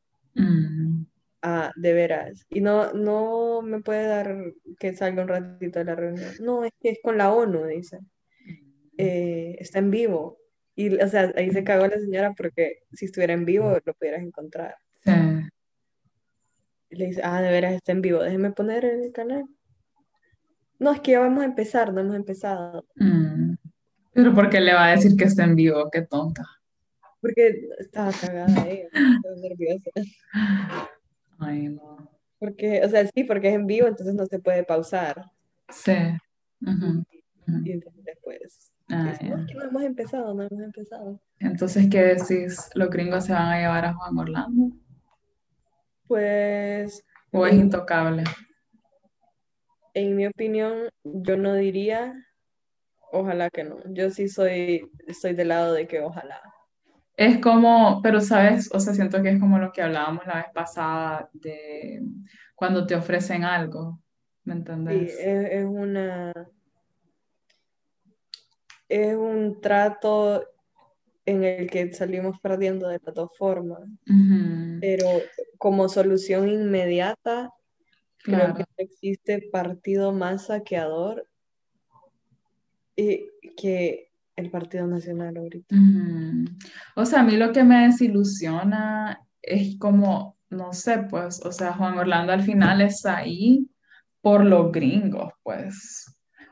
Ah, 1.47 1.71
de 1.77 1.93
veras. 1.93 2.47
Y 2.49 2.63
no, 2.63 2.95
no 2.95 3.61
me 3.61 3.83
puede 3.83 4.07
dar 4.07 4.35
que 4.79 4.95
salga 4.95 5.25
un 5.25 5.29
ratito 5.29 5.79
de 5.79 5.85
la 5.85 5.95
reunión. 5.95 6.31
No, 6.41 6.65
es 6.65 6.73
que 6.81 6.89
es 6.89 6.99
con 7.03 7.19
la 7.19 7.35
ONU, 7.35 7.67
dice. 7.67 7.99
Eh, 8.97 9.55
está 9.59 9.81
en 9.81 9.91
vivo. 9.91 10.39
Y, 10.75 10.99
o 10.99 11.07
sea, 11.07 11.35
ahí 11.37 11.51
se 11.51 11.63
cagó 11.63 11.87
la 11.87 12.01
señora 12.01 12.33
porque 12.35 12.79
si 12.95 13.05
estuviera 13.05 13.35
en 13.35 13.45
vivo 13.45 13.77
lo 13.85 13.93
pudieras 13.93 14.23
encontrar. 14.23 14.75
Sí. 15.05 15.13
le 16.89 17.07
dice, 17.09 17.21
ah, 17.23 17.43
de 17.43 17.51
veras 17.51 17.75
está 17.75 17.93
en 17.93 18.01
vivo, 18.01 18.23
déjeme 18.23 18.53
poner 18.53 18.87
el 18.87 19.13
canal. 19.13 19.45
No, 20.79 20.93
es 20.93 21.01
que 21.01 21.13
ya 21.13 21.21
vamos 21.21 21.43
a 21.43 21.47
empezar, 21.47 21.93
no 21.93 22.01
hemos 22.01 22.17
empezado. 22.17 22.87
Mm. 22.97 23.57
Pero 24.15 24.35
¿por 24.35 24.49
qué 24.49 24.63
le 24.63 24.73
va 24.73 24.87
a 24.87 24.91
decir 24.93 25.15
que 25.15 25.25
está 25.25 25.45
en 25.45 25.57
vivo? 25.57 25.91
Qué 25.93 26.01
tonta. 26.01 26.43
Porque 27.21 27.69
estaba 27.81 28.13
cagada 28.13 28.63
ahí, 28.63 28.81
estaba 28.91 29.37
nerviosa. 29.43 29.91
Ay, 31.39 31.69
no. 31.69 32.11
Porque, 32.39 32.83
o 32.85 32.89
sea, 32.89 33.07
sí, 33.07 33.25
porque 33.25 33.49
es 33.49 33.55
en 33.55 33.67
vivo, 33.67 33.87
entonces 33.87 34.15
no 34.15 34.27
se 34.27 34.39
puede 34.39 34.65
pausar. 34.65 35.31
Sí. 35.69 35.93
Y 37.65 37.73
entonces 37.73 38.05
después. 38.05 38.73
Ah, 38.91 39.13
es, 39.13 39.19
que 39.19 39.55
no 39.55 39.65
hemos 39.65 39.83
empezado, 39.83 40.35
no 40.35 40.43
hemos 40.43 40.61
empezado. 40.61 41.21
Entonces, 41.39 41.89
¿qué 41.91 42.03
decís? 42.03 42.71
¿Los 42.75 42.91
gringos 42.91 43.25
se 43.25 43.33
van 43.33 43.53
a 43.53 43.59
llevar 43.59 43.85
a 43.87 43.95
Juan 43.95 44.19
Orlando? 44.19 44.77
Pues. 46.07 47.03
¿O 47.33 47.47
es 47.47 47.55
intocable? 47.55 48.25
En 49.95 50.17
mi 50.17 50.27
opinión, 50.27 50.89
yo 51.03 51.37
no 51.37 51.55
diría, 51.55 52.15
ojalá 53.11 53.49
que 53.49 53.65
no. 53.65 53.79
Yo 53.93 54.11
sí 54.11 54.29
soy, 54.29 54.91
estoy 55.07 55.35
del 55.35 55.49
lado 55.49 55.73
de 55.73 55.87
que 55.87 56.01
ojalá. 56.01 56.43
Es 57.17 57.39
como, 57.39 58.01
pero 58.03 58.21
sabes, 58.21 58.69
o 58.73 58.81
sea, 58.81 58.93
siento 58.93 59.23
que 59.23 59.31
es 59.31 59.41
como 59.41 59.59
lo 59.59 59.71
que 59.73 59.83
hablábamos 59.83 60.27
la 60.27 60.37
vez 60.37 60.47
pasada 60.53 61.31
de 61.33 62.03
cuando 62.57 62.87
te 62.87 62.97
ofrecen 62.97 63.45
algo, 63.45 64.01
¿me 64.45 64.55
entiendes? 64.55 65.13
Sí, 65.13 65.23
es, 65.23 65.65
una, 65.65 66.33
es 68.89 69.15
un 69.15 69.61
trato 69.61 70.45
en 71.25 71.45
el 71.45 71.71
que 71.71 71.93
salimos 71.93 72.41
perdiendo 72.41 72.89
de 72.89 73.01
las 73.05 73.15
dos 73.15 73.31
formas, 73.39 73.81
pero 74.81 75.07
como 75.59 75.89
solución 75.89 76.49
inmediata, 76.49 77.53
creo 78.19 78.55
que 78.55 78.65
existe 78.79 79.49
partido 79.53 80.13
más 80.13 80.47
saqueador 80.47 81.29
y 82.97 83.31
que 83.57 84.11
el 84.37 84.51
Partido 84.51 84.87
Nacional 84.87 85.37
ahorita. 85.37 85.77
O 86.97 87.05
sea, 87.05 87.21
a 87.21 87.23
mí 87.23 87.37
lo 87.37 87.53
que 87.53 87.65
me 87.65 87.87
desilusiona 87.87 89.21
es 89.41 89.79
como, 89.79 90.37
no 90.51 90.73
sé, 90.73 91.07
pues, 91.11 91.45
o 91.45 91.53
sea, 91.53 91.73
Juan 91.75 91.99
Orlando 91.99 92.33
al 92.33 92.43
final 92.43 92.81
está 92.81 93.19
ahí 93.19 93.69
por 94.21 94.45
los 94.45 94.73
gringos, 94.73 95.33
pues. 95.43 96.07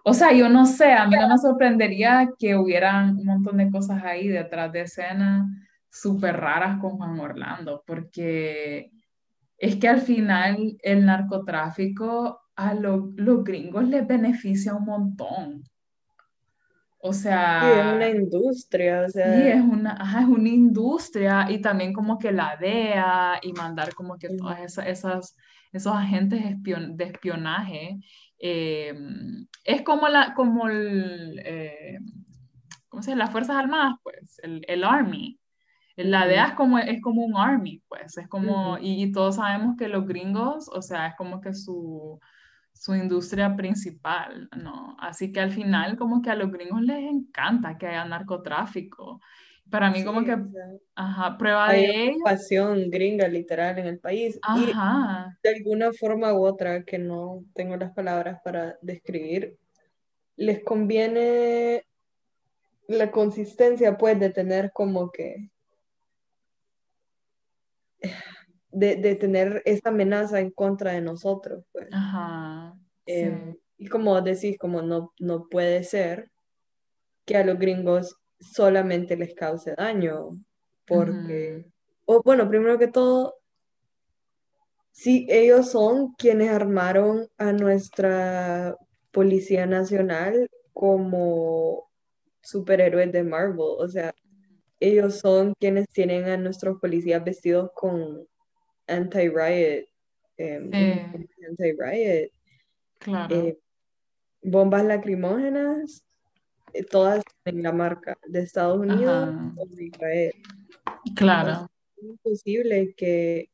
O 0.04 0.14
sea, 0.14 0.32
yo 0.32 0.48
no 0.48 0.66
sé, 0.66 0.92
a 0.92 1.06
mí 1.06 1.14
no 1.16 1.28
me 1.28 1.38
sorprendería 1.38 2.28
que 2.38 2.56
hubieran 2.56 3.16
un 3.16 3.24
montón 3.24 3.58
de 3.58 3.70
cosas 3.70 4.02
ahí 4.04 4.28
detrás 4.28 4.72
de 4.72 4.82
escena 4.82 5.46
súper 5.88 6.38
raras 6.38 6.80
con 6.80 6.96
Juan 6.96 7.20
Orlando, 7.20 7.84
porque 7.86 8.90
es 9.58 9.76
que 9.76 9.88
al 9.88 10.00
final 10.00 10.76
el 10.82 11.06
narcotráfico 11.06 12.40
a 12.56 12.74
los 12.74 13.14
gringos 13.44 13.88
les 13.88 14.06
beneficia 14.06 14.74
un 14.74 14.84
montón. 14.84 15.62
O 17.04 17.12
sea... 17.12 17.60
Sí, 17.62 17.80
es 17.80 17.94
una 17.94 18.08
industria, 18.08 19.02
o 19.06 19.08
sea... 19.08 19.36
Sí, 19.36 19.48
es 19.48 19.60
una, 19.60 19.98
es 20.20 20.24
una 20.24 20.48
industria 20.48 21.46
y 21.50 21.60
también 21.60 21.92
como 21.92 22.18
que 22.18 22.30
la 22.30 22.56
DEA 22.56 23.40
y 23.42 23.52
mandar 23.52 23.92
como 23.94 24.16
que 24.18 24.28
todas 24.36 24.60
esas, 24.60 24.86
esas 24.86 25.36
esos 25.72 25.92
agentes 25.94 26.42
de 26.62 27.04
espionaje. 27.04 27.98
Eh, 28.38 28.94
es 29.64 29.82
como 29.82 30.08
la, 30.08 30.34
como 30.34 30.68
el, 30.68 31.40
eh, 31.44 31.98
¿cómo 32.88 33.02
se 33.02 33.10
llama? 33.10 33.24
Las 33.24 33.32
Fuerzas 33.32 33.56
Armadas, 33.56 33.94
pues, 34.02 34.38
el, 34.42 34.64
el 34.68 34.84
Army. 34.84 35.38
La 35.96 36.26
DEA 36.26 36.48
es 36.48 36.54
como, 36.54 36.78
es 36.78 37.02
como 37.02 37.24
un 37.24 37.36
Army, 37.36 37.82
pues, 37.88 38.16
es 38.16 38.28
como, 38.28 38.78
y 38.80 39.12
todos 39.12 39.36
sabemos 39.36 39.76
que 39.76 39.88
los 39.88 40.06
gringos, 40.06 40.68
o 40.72 40.80
sea, 40.80 41.08
es 41.08 41.16
como 41.16 41.40
que 41.40 41.52
su 41.52 42.18
su 42.72 42.94
industria 42.94 43.54
principal, 43.56 44.48
¿no? 44.56 44.96
Así 44.98 45.32
que 45.32 45.40
al 45.40 45.52
final 45.52 45.96
como 45.96 46.20
que 46.22 46.30
a 46.30 46.34
los 46.34 46.50
gringos 46.50 46.82
les 46.82 46.98
encanta 46.98 47.78
que 47.78 47.86
haya 47.86 48.04
narcotráfico. 48.04 49.20
Para 49.70 49.90
mí 49.90 50.04
como 50.04 50.24
que, 50.24 50.36
ajá, 50.94 51.38
prueba 51.38 51.72
de 51.72 52.08
ello. 52.08 52.18
pasión 52.24 52.90
gringa 52.90 53.28
literal 53.28 53.78
en 53.78 53.86
el 53.86 53.98
país. 54.00 54.38
Ajá. 54.42 55.34
Y 55.42 55.48
de 55.48 55.54
alguna 55.56 55.92
forma 55.92 56.34
u 56.34 56.44
otra, 56.44 56.84
que 56.84 56.98
no 56.98 57.44
tengo 57.54 57.76
las 57.76 57.92
palabras 57.92 58.40
para 58.44 58.76
describir, 58.82 59.56
les 60.36 60.62
conviene 60.64 61.86
la 62.88 63.10
consistencia, 63.10 63.96
pues, 63.96 64.18
de 64.18 64.30
tener 64.30 64.72
como 64.72 65.10
que 65.10 65.51
de, 68.72 69.14
tener 69.16 69.62
esta 69.64 69.90
amenaza 69.90 70.40
en 70.40 70.50
contra 70.50 70.92
de 70.92 71.00
nosotros. 71.00 71.64
Pues. 71.72 71.88
Ajá. 71.92 72.74
Em, 73.06 73.56
y 73.76 73.86
como 73.86 74.20
decís, 74.20 74.56
como 74.58 74.82
no, 74.82 75.12
no 75.18 75.48
puede 75.48 75.84
ser 75.84 76.30
que 77.24 77.36
a 77.36 77.44
los 77.44 77.58
gringos 77.58 78.16
solamente 78.40 79.16
les 79.16 79.34
cause 79.34 79.74
daño, 79.76 80.30
porque, 80.86 81.66
o 82.06 82.22
bueno, 82.22 82.48
primero 82.48 82.78
que 82.78 82.88
todo, 82.88 83.36
sí, 84.90 85.26
ellos 85.30 85.70
son 85.70 86.14
quienes 86.14 86.50
armaron 86.50 87.28
a 87.38 87.52
nuestra 87.52 88.76
Policía 89.12 89.66
Nacional 89.66 90.48
como 90.72 91.88
superhéroes 92.42 93.12
de 93.12 93.22
Marvel, 93.22 93.76
o 93.78 93.88
sea, 93.88 94.12
ellos 94.80 95.20
son 95.20 95.54
quienes 95.60 95.86
tienen 95.88 96.24
a 96.24 96.36
nuestros 96.36 96.80
policías 96.80 97.22
vestidos 97.22 97.70
con 97.74 98.26
anti-riot, 98.86 99.88
em, 100.36 100.70
anti-riot, 101.48 102.32
eh, 103.30 103.58
bombas 104.42 104.84
lacrimógenas, 104.84 106.04
eh, 106.72 106.84
todas 106.84 107.22
en 107.44 107.62
la 107.62 107.72
marca 107.72 108.18
de 108.26 108.40
Estados 108.40 108.78
Unidos 108.78 109.34
o 109.56 109.66
de 109.66 109.84
Israel. 109.84 110.32
Claro. 111.14 111.68
es 111.96 112.04
imposible 112.04 112.94
que 112.96 113.50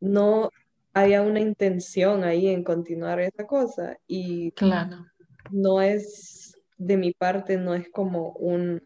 no 0.00 0.50
haya 0.92 1.22
una 1.22 1.40
intención 1.40 2.24
ahí 2.24 2.48
en 2.48 2.62
continuar 2.62 3.20
esa 3.20 3.46
cosa 3.46 3.98
y 4.06 4.52
claro. 4.52 5.06
no 5.50 5.82
es 5.82 6.56
de 6.76 6.96
mi 6.96 7.12
parte, 7.12 7.56
no 7.56 7.74
es 7.74 7.88
como 7.90 8.30
un 8.32 8.82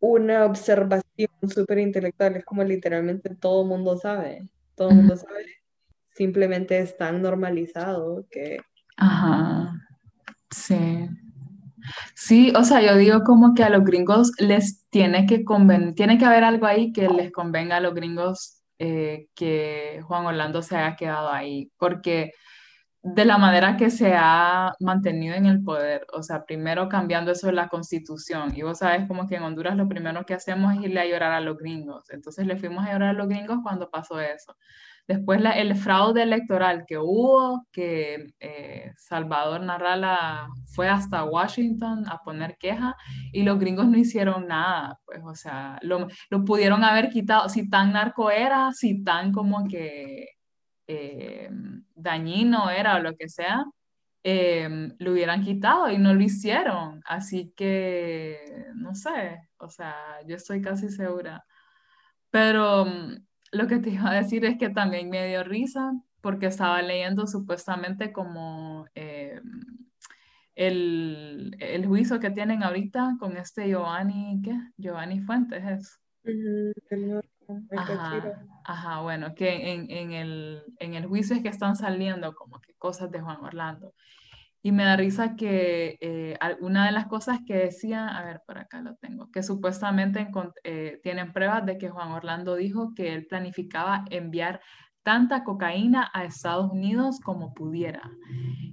una 0.00 0.44
observación 0.44 1.30
súper 1.48 1.78
intelectual, 1.78 2.36
es 2.36 2.44
como 2.44 2.62
literalmente 2.64 3.34
todo 3.34 3.62
el 3.62 3.68
mundo 3.68 3.96
sabe, 3.96 4.48
todo 4.74 4.90
mundo 4.90 5.16
sabe, 5.16 5.46
simplemente 6.14 6.78
es 6.78 6.96
tan 6.96 7.22
normalizado 7.22 8.26
que... 8.30 8.58
Ajá, 8.96 9.72
sí. 10.50 11.08
Sí, 12.14 12.52
o 12.54 12.64
sea, 12.64 12.82
yo 12.82 12.96
digo 12.96 13.22
como 13.24 13.54
que 13.54 13.62
a 13.64 13.70
los 13.70 13.84
gringos 13.84 14.32
les 14.38 14.86
tiene 14.90 15.26
que 15.26 15.44
convenir, 15.44 15.94
tiene 15.94 16.18
que 16.18 16.24
haber 16.24 16.44
algo 16.44 16.66
ahí 16.66 16.92
que 16.92 17.08
les 17.08 17.32
convenga 17.32 17.76
a 17.76 17.80
los 17.80 17.94
gringos 17.94 18.62
eh, 18.78 19.28
que 19.34 20.00
Juan 20.04 20.26
Orlando 20.26 20.62
se 20.62 20.76
haya 20.76 20.96
quedado 20.96 21.32
ahí, 21.32 21.70
porque 21.78 22.32
de 23.14 23.24
la 23.24 23.38
manera 23.38 23.76
que 23.76 23.90
se 23.90 24.14
ha 24.14 24.74
mantenido 24.80 25.34
en 25.34 25.46
el 25.46 25.62
poder. 25.62 26.06
O 26.12 26.22
sea, 26.22 26.44
primero 26.44 26.88
cambiando 26.88 27.32
eso 27.32 27.46
de 27.46 27.52
la 27.52 27.68
constitución. 27.68 28.52
Y 28.54 28.62
vos 28.62 28.78
sabes 28.78 29.06
como 29.06 29.26
que 29.26 29.36
en 29.36 29.42
Honduras 29.42 29.76
lo 29.76 29.88
primero 29.88 30.24
que 30.24 30.34
hacemos 30.34 30.74
es 30.74 30.82
irle 30.82 31.00
a 31.00 31.06
llorar 31.06 31.32
a 31.32 31.40
los 31.40 31.58
gringos. 31.58 32.10
Entonces 32.10 32.46
le 32.46 32.56
fuimos 32.56 32.84
a 32.84 32.92
llorar 32.92 33.10
a 33.10 33.12
los 33.12 33.28
gringos 33.28 33.58
cuando 33.62 33.90
pasó 33.90 34.20
eso. 34.20 34.56
Después 35.06 35.40
el 35.56 35.74
fraude 35.74 36.22
electoral 36.22 36.84
que 36.86 36.98
hubo, 36.98 37.66
que 37.72 38.26
eh, 38.40 38.92
Salvador 38.98 39.62
Narrala 39.62 40.48
fue 40.74 40.86
hasta 40.86 41.24
Washington 41.24 42.04
a 42.10 42.18
poner 42.18 42.58
queja 42.58 42.94
y 43.32 43.42
los 43.42 43.58
gringos 43.58 43.86
no 43.88 43.96
hicieron 43.96 44.46
nada, 44.46 45.00
pues, 45.06 45.22
o 45.24 45.34
sea, 45.34 45.78
lo, 45.80 46.08
lo 46.28 46.44
pudieron 46.44 46.84
haber 46.84 47.08
quitado, 47.08 47.48
si 47.48 47.70
tan 47.70 47.94
narco 47.94 48.30
era, 48.30 48.72
si 48.72 49.02
tan 49.02 49.32
como 49.32 49.66
que 49.66 50.26
eh, 50.88 51.50
dañino 51.94 52.70
era 52.70 52.96
o 52.96 53.00
lo 53.00 53.16
que 53.16 53.28
sea, 53.28 53.64
eh, 54.24 54.68
lo 54.98 55.12
hubieran 55.12 55.44
quitado 55.44 55.90
y 55.90 55.98
no 55.98 56.14
lo 56.14 56.22
hicieron. 56.22 57.02
Así 57.06 57.52
que, 57.56 58.66
no 58.74 58.94
sé, 58.94 59.40
o 59.58 59.68
sea, 59.68 59.94
yo 60.26 60.36
estoy 60.36 60.62
casi 60.62 60.88
segura. 60.90 61.44
Pero 62.30 62.86
mm, 62.86 63.16
lo 63.52 63.66
que 63.68 63.78
te 63.78 63.90
iba 63.90 64.10
a 64.10 64.14
decir 64.14 64.44
es 64.44 64.58
que 64.58 64.70
también 64.70 65.10
me 65.10 65.28
dio 65.28 65.44
risa 65.44 65.92
porque 66.20 66.46
estaba 66.46 66.82
leyendo 66.82 67.26
supuestamente 67.26 68.12
como 68.12 68.86
el, 68.94 69.40
el, 71.60 71.86
juicio 71.86 72.18
que 72.18 72.30
tienen 72.30 72.64
ahorita 72.64 73.16
con 73.20 73.36
este 73.36 73.68
Giovanni, 73.68 74.40
¿qué? 74.42 74.58
Giovanni 74.76 75.20
Fuentes 75.20 75.64
es. 75.64 76.00
Ajá, 77.76 78.46
ajá, 78.64 79.00
bueno, 79.00 79.34
que 79.34 79.72
en, 79.72 79.90
en, 79.90 80.12
el, 80.12 80.62
en 80.78 80.94
el 80.94 81.06
juicio 81.06 81.36
es 81.36 81.42
que 81.42 81.48
están 81.48 81.76
saliendo 81.76 82.34
como 82.34 82.60
que 82.60 82.74
cosas 82.74 83.10
de 83.10 83.20
Juan 83.20 83.42
Orlando. 83.42 83.94
Y 84.60 84.72
me 84.72 84.84
da 84.84 84.96
risa 84.96 85.36
que 85.36 85.96
eh, 86.00 86.36
una 86.60 86.86
de 86.86 86.92
las 86.92 87.06
cosas 87.06 87.38
que 87.46 87.54
decía, 87.54 88.08
a 88.08 88.24
ver, 88.24 88.42
por 88.44 88.58
acá 88.58 88.82
lo 88.82 88.96
tengo, 88.96 89.30
que 89.30 89.42
supuestamente 89.42 90.28
eh, 90.64 91.00
tienen 91.02 91.32
pruebas 91.32 91.64
de 91.64 91.78
que 91.78 91.88
Juan 91.88 92.10
Orlando 92.10 92.56
dijo 92.56 92.92
que 92.94 93.14
él 93.14 93.26
planificaba 93.26 94.04
enviar 94.10 94.60
tanta 95.04 95.44
cocaína 95.44 96.10
a 96.12 96.24
Estados 96.24 96.70
Unidos 96.72 97.20
como 97.20 97.54
pudiera. 97.54 98.10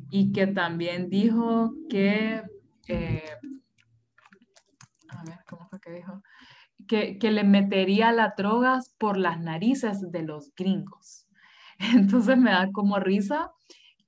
Y 0.10 0.32
que 0.32 0.48
también 0.48 1.10
dijo 1.10 1.74
que, 1.88 2.44
eh, 2.88 3.24
a 5.10 5.24
ver, 5.24 5.40
¿cómo 5.48 5.68
fue 5.70 5.75
que 5.86 5.92
dijo? 5.92 6.24
Que, 6.88 7.18
que 7.18 7.32
le 7.32 7.44
metería 7.44 8.12
las 8.12 8.36
drogas 8.36 8.94
por 8.98 9.18
las 9.18 9.40
narices 9.40 10.12
de 10.12 10.24
los 10.24 10.54
gringos. 10.56 11.28
Entonces 11.96 12.38
me 12.38 12.52
da 12.52 12.70
como 12.74 13.00
risa 13.00 13.52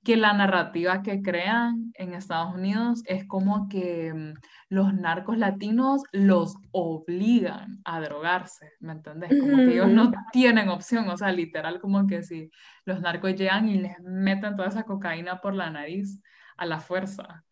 que 0.04 0.16
la 0.16 0.32
narrativa 0.32 1.02
que 1.02 1.20
crean 1.20 1.92
en 1.94 2.14
Estados 2.14 2.54
Unidos 2.54 3.02
es 3.04 3.26
como 3.26 3.68
que 3.68 4.12
mm, 4.14 4.34
los 4.70 4.94
narcos 4.94 5.36
latinos 5.36 6.02
los 6.12 6.56
obligan 6.70 7.80
a 7.84 8.00
drogarse, 8.00 8.72
¿me 8.80 8.92
entendés? 8.92 9.38
Como 9.38 9.56
que 9.56 9.74
ellos 9.74 9.90
no 9.90 10.10
tienen 10.32 10.70
opción, 10.70 11.08
o 11.10 11.16
sea, 11.18 11.30
literal 11.32 11.78
como 11.80 12.06
que 12.06 12.22
si 12.22 12.50
los 12.86 13.02
narcos 13.02 13.34
llegan 13.34 13.68
y 13.68 13.80
les 13.80 14.00
meten 14.00 14.56
toda 14.56 14.68
esa 14.68 14.84
cocaína 14.84 15.42
por 15.42 15.54
la 15.54 15.68
nariz 15.68 16.22
a 16.56 16.64
la 16.64 16.80
fuerza. 16.80 17.44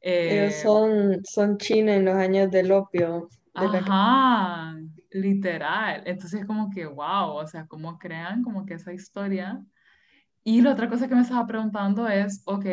ellos 0.00 0.54
eh, 0.54 0.60
son, 0.62 1.24
son 1.24 1.58
China 1.58 1.96
en 1.96 2.04
los 2.04 2.14
años 2.14 2.48
del 2.50 2.70
opio. 2.70 3.28
Ajá, 3.66 4.76
literal. 5.10 6.02
Entonces 6.06 6.46
como 6.46 6.70
que, 6.70 6.86
wow, 6.86 7.36
o 7.36 7.46
sea, 7.46 7.66
como 7.66 7.98
crean 7.98 8.42
como 8.42 8.64
que 8.66 8.74
esa 8.74 8.92
historia 8.92 9.60
y 10.44 10.62
la 10.62 10.72
otra 10.72 10.88
cosa 10.88 11.08
que 11.08 11.14
me 11.14 11.22
estaba 11.22 11.46
preguntando 11.46 12.08
es, 12.08 12.42
ok, 12.46 12.64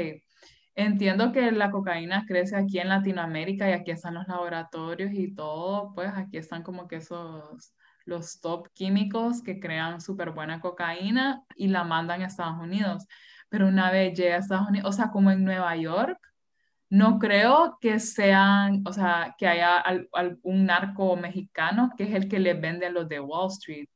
entiendo 0.76 1.32
que 1.32 1.52
la 1.52 1.72
cocaína 1.72 2.26
crece 2.26 2.56
aquí 2.56 2.80
en 2.80 2.90
Latinoamérica 2.90 3.70
y 3.70 3.74
aquí 3.74 3.92
están 3.92 4.14
los 4.14 4.28
laboratorios 4.28 5.12
y 5.14 5.34
todo, 5.36 5.94
pues 5.94 6.12
aquí 6.16 6.38
están 6.38 6.64
como 6.64 6.88
que 6.88 6.98
esos, 6.98 7.76
los 8.06 8.40
top 8.40 8.70
químicos 8.74 9.42
que 9.42 9.60
crean 9.60 10.00
súper 10.00 10.32
buena 10.32 10.62
cocaína 10.62 11.44
y 11.56 11.68
la 11.68 11.84
mandan 11.84 12.22
a 12.22 12.28
Estados 12.28 12.62
Unidos. 12.62 13.08
Pero 13.50 13.68
una 13.68 13.92
vez 13.92 14.18
llega 14.18 14.36
a 14.36 14.40
Estados 14.40 14.70
Unidos, 14.70 14.90
o 14.90 14.94
sea, 14.94 15.12
como 15.12 15.32
en 15.32 15.44
Nueva 15.44 15.76
York, 15.76 16.20
no 16.96 17.20
creo 17.20 17.78
que 17.82 18.00
sean, 18.00 18.82
o 18.86 18.94
sea, 18.94 19.36
que 19.38 19.48
haya 19.48 19.80
algún 20.14 20.66
narco 20.66 21.18
mexicano 21.18 21.92
que 21.98 22.06
es 22.06 22.14
el 22.14 22.30
que 22.30 22.40
les 22.40 22.60
vende 22.60 22.86
a 22.86 22.90
los 22.90 23.10
de 23.10 23.20
Wall 23.20 23.52
Street. 23.52 23.90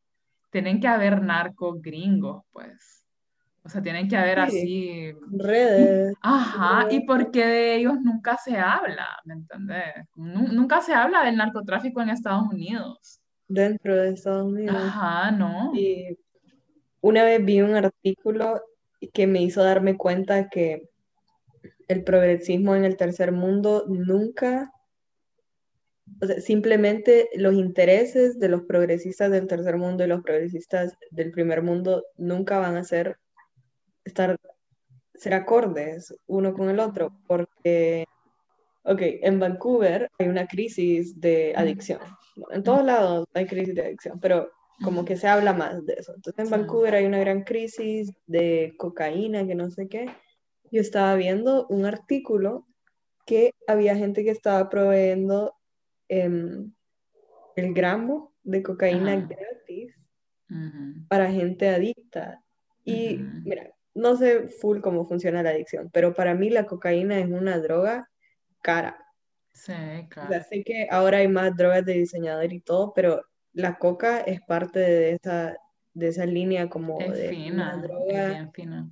Tienen 0.52 0.82
que 0.82 0.88
haber 0.88 1.22
narcos 1.22 1.82
gringos, 1.82 2.44
pues. 2.52 3.06
O 3.64 3.70
sea, 3.70 3.82
tienen 3.82 4.10
que 4.10 4.18
haber 4.18 4.40
así 4.40 5.14
redes. 5.32 6.14
Ajá, 6.22 6.92
y 6.92 7.06
por 7.06 7.32
qué 7.32 7.46
de 7.46 7.76
ellos 7.76 7.94
nunca 8.02 8.36
se 8.36 8.58
habla, 8.58 9.08
¿me 9.24 9.36
entendés? 9.36 9.94
Nunca 10.16 10.82
se 10.82 10.94
habla 10.94 11.24
del 11.24 11.38
narcotráfico 11.38 12.02
en 12.02 12.10
Estados 12.10 12.50
Unidos. 12.52 13.22
Dentro 13.48 13.96
de 13.96 14.10
Estados 14.10 14.46
Unidos. 14.46 14.76
Ajá, 14.76 15.32
no. 15.32 15.72
Y 15.74 16.18
una 17.00 17.24
vez 17.24 17.46
vi 17.46 17.62
un 17.62 17.76
artículo 17.76 18.62
que 19.14 19.26
me 19.26 19.42
hizo 19.42 19.64
darme 19.64 19.96
cuenta 19.96 20.50
que 20.50 20.90
el 21.90 22.04
progresismo 22.04 22.76
en 22.76 22.86
el 22.86 22.96
tercer 22.96 23.32
mundo 23.32 23.84
nunca, 23.88 24.72
o 26.22 26.26
sea, 26.26 26.40
simplemente 26.40 27.30
los 27.36 27.56
intereses 27.56 28.40
de 28.40 28.48
los 28.48 28.62
progresistas 28.62 29.32
del 29.32 29.48
tercer 29.48 29.76
mundo 29.78 30.04
y 30.04 30.08
los 30.08 30.22
progresistas 30.22 30.96
del 31.10 31.32
primer 31.32 31.64
mundo 31.64 32.06
nunca 32.16 32.60
van 32.60 32.78
a 32.78 32.84
ser 32.84 33.18
estar, 34.06 34.38
ser 35.16 35.34
acordes 35.34 36.16
uno 36.28 36.54
con 36.54 36.70
el 36.70 36.80
otro, 36.80 37.12
porque, 37.28 38.06
ok, 38.84 39.02
en 39.02 39.40
Vancouver 39.40 40.10
hay 40.20 40.28
una 40.28 40.48
crisis 40.48 41.20
de 41.20 41.54
adicción. 41.56 42.00
En 42.52 42.62
todos 42.62 42.86
lados 42.86 43.26
hay 43.34 43.48
crisis 43.48 43.74
de 43.74 43.82
adicción, 43.82 44.20
pero 44.20 44.52
como 44.84 45.04
que 45.04 45.18
se 45.18 45.28
habla 45.28 45.54
más 45.54 45.84
de 45.88 45.94
eso. 45.94 46.14
Entonces 46.16 46.46
en 46.46 46.52
Vancouver 46.52 46.94
hay 46.94 47.06
una 47.06 47.20
gran 47.20 47.42
crisis 47.44 48.14
de 48.28 48.76
cocaína, 48.78 49.46
que 49.48 49.56
no 49.56 49.72
sé 49.72 49.90
qué. 49.90 50.06
Yo 50.72 50.82
estaba 50.82 51.16
viendo 51.16 51.68
un 51.68 51.86
artículo 51.86 52.68
que 53.26 53.54
había 53.68 53.96
gente 53.96 54.24
que 54.24 54.32
estaba 54.32 54.70
proveyendo 54.70 55.56
em, 56.08 56.74
el 57.56 57.74
gramo 57.74 58.34
de 58.44 58.64
cocaína 58.64 59.16
gratis 59.16 59.96
para 61.08 61.32
gente 61.32 61.70
adicta. 61.70 62.44
Y 62.84 63.20
mira, 63.44 63.70
no 63.94 64.16
sé 64.16 64.48
full 64.48 64.80
cómo 64.82 65.06
funciona 65.06 65.44
la 65.44 65.52
adicción, 65.52 65.90
pero 65.92 66.14
para 66.14 66.34
mí 66.34 66.50
la 66.50 66.66
cocaína 66.66 67.20
es 67.20 67.28
una 67.28 67.60
droga 67.60 68.10
cara. 68.62 68.98
Sí, 69.54 69.74
claro. 70.10 70.44
sé 70.50 70.64
que 70.64 70.88
ahora 70.90 71.18
hay 71.18 71.28
más 71.28 71.56
drogas 71.56 71.86
de 71.86 71.94
diseñador 71.94 72.52
y 72.52 72.62
todo, 72.62 72.94
pero 72.94 73.22
la 73.54 73.78
coca 73.78 74.22
es 74.22 74.42
parte 74.42 74.80
de 74.80 75.12
esa, 75.12 75.58
de 75.94 76.08
esa 76.08 76.26
línea 76.26 76.70
como 76.70 76.98
de 76.98 77.30
fina, 77.30 77.76
una 77.76 77.78
droga 77.82 78.52
fina. 78.54 78.90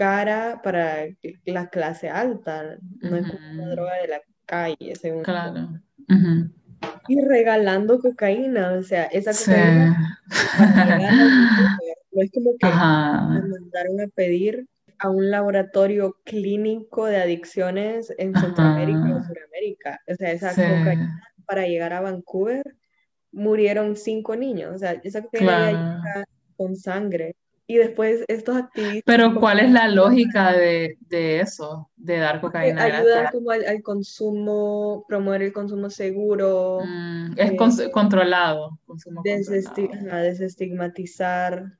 Cara 0.00 0.62
para 0.64 1.08
la 1.44 1.68
clase 1.68 2.08
alta, 2.08 2.78
no 3.02 3.16
es 3.18 3.30
como 3.30 3.52
una 3.52 3.68
droga 3.68 3.96
de 3.96 4.08
la 4.08 4.22
calle, 4.46 4.96
según 4.96 5.22
Claro. 5.24 5.68
Y 7.06 7.20
regalando 7.20 7.98
cocaína, 8.00 8.72
o 8.72 8.82
sea, 8.82 9.04
esa 9.04 9.32
cocaína 9.32 10.18
no 12.12 12.22
es 12.22 12.30
como 12.32 12.52
que 12.58 12.66
me 12.66 13.42
mandaron 13.42 14.00
a 14.00 14.06
pedir 14.14 14.66
a 15.00 15.10
un 15.10 15.30
laboratorio 15.30 16.16
clínico 16.24 17.04
de 17.04 17.18
adicciones 17.18 18.10
en 18.16 18.34
Centroamérica 18.34 19.16
o 19.16 19.22
Sudamérica. 19.22 20.00
O 20.08 20.14
sea, 20.14 20.32
esa 20.32 20.48
cocaína 20.48 21.20
para 21.44 21.66
llegar 21.66 21.92
a 21.92 22.00
Vancouver 22.00 22.64
murieron 23.32 23.96
cinco 23.96 24.34
niños. 24.34 24.76
O 24.76 24.78
sea, 24.78 24.92
esa 25.04 25.20
cocaína 25.20 25.72
llega 25.72 26.24
con 26.56 26.74
sangre. 26.74 27.36
Y 27.70 27.76
después 27.76 28.24
estos 28.26 28.56
activistas... 28.56 29.04
Pero 29.06 29.38
¿cuál 29.38 29.60
es 29.60 29.70
la 29.70 29.86
lógica 29.86 30.52
de, 30.52 30.98
de 31.02 31.38
eso, 31.38 31.88
de 31.94 32.16
dar 32.16 32.40
cocaína? 32.40 32.82
Ayudan 32.82 33.28
como 33.30 33.52
al, 33.52 33.80
consumo, 33.84 35.04
promover 35.06 35.42
el 35.42 35.52
consumo 35.52 35.88
seguro. 35.88 36.80
Mm, 36.84 37.34
es 37.36 37.52
eh, 37.52 37.56
controlado. 37.92 38.76
Consumo 38.86 39.22
desestigmatizar 39.22 41.78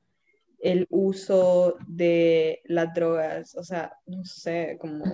el 0.60 0.86
uso 0.90 1.76
de 1.88 2.62
las 2.66 2.94
drogas, 2.94 3.56
o 3.56 3.64
sea, 3.64 3.92
no 4.06 4.24
sé, 4.24 4.78
como... 4.80 5.04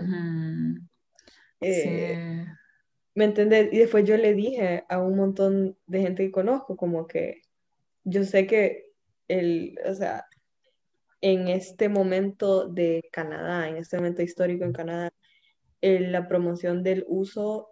Eh, 1.63 2.45
¿Me 3.15 3.25
entendés? 3.25 3.73
Y 3.73 3.79
después 3.79 4.05
yo 4.05 4.19
le 4.19 4.35
dije 4.35 4.85
a 4.91 4.99
un 4.99 5.17
montón 5.17 5.79
de 5.87 6.03
gente 6.03 6.27
que 6.27 6.33
conozco, 6.33 6.77
como 6.77 7.07
que 7.07 7.41
yo 8.05 8.25
sé 8.25 8.47
que 8.47 8.91
el, 9.27 9.79
o 9.89 9.95
sea, 9.95 10.27
en 11.21 11.49
este 11.49 11.89
momento 11.89 12.69
de 12.69 13.09
Canadá, 13.13 13.69
en 13.69 13.77
este 13.77 13.97
momento 13.97 14.23
histórico 14.23 14.65
en 14.65 14.73
Canadá, 14.73 15.11
la 15.81 16.27
promoción 16.29 16.83
del 16.83 17.05
uso 17.07 17.69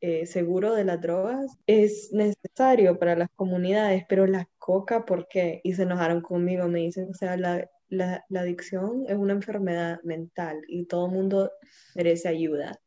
eh, 0.00 0.26
seguro 0.26 0.74
de 0.74 0.84
las 0.84 1.00
drogas 1.00 1.58
es 1.66 2.10
necesario 2.12 2.98
para 2.98 3.16
las 3.16 3.28
comunidades, 3.34 4.04
pero 4.08 4.26
la 4.26 4.48
coca, 4.58 5.04
¿por 5.04 5.26
qué? 5.26 5.60
Y 5.64 5.74
se 5.74 5.82
enojaron 5.82 6.20
conmigo, 6.20 6.68
me 6.68 6.80
dicen, 6.80 7.08
o 7.10 7.14
sea, 7.14 7.36
la, 7.36 7.68
la, 7.88 8.24
la 8.28 8.40
adicción 8.40 9.04
es 9.08 9.16
una 9.16 9.32
enfermedad 9.32 9.98
mental 10.04 10.60
y 10.68 10.86
todo 10.86 11.06
el 11.06 11.12
mundo 11.12 11.50
merece 11.96 12.28
ayuda, 12.28 12.78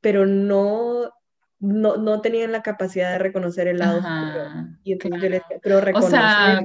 pero 0.00 0.26
no 0.26 1.12
no, 1.60 1.96
no 1.96 2.20
tenían 2.20 2.52
la 2.52 2.62
capacidad 2.62 3.12
de 3.12 3.18
reconocer 3.18 3.68
el 3.68 3.78
lado 3.78 3.98
oscuro. 3.98 4.68
Y 4.84 4.92
entonces 4.92 5.20
yo 5.20 5.28
le 5.28 5.38
decía, 5.40 5.58
pero 5.62 5.80
reconocer 5.80 6.20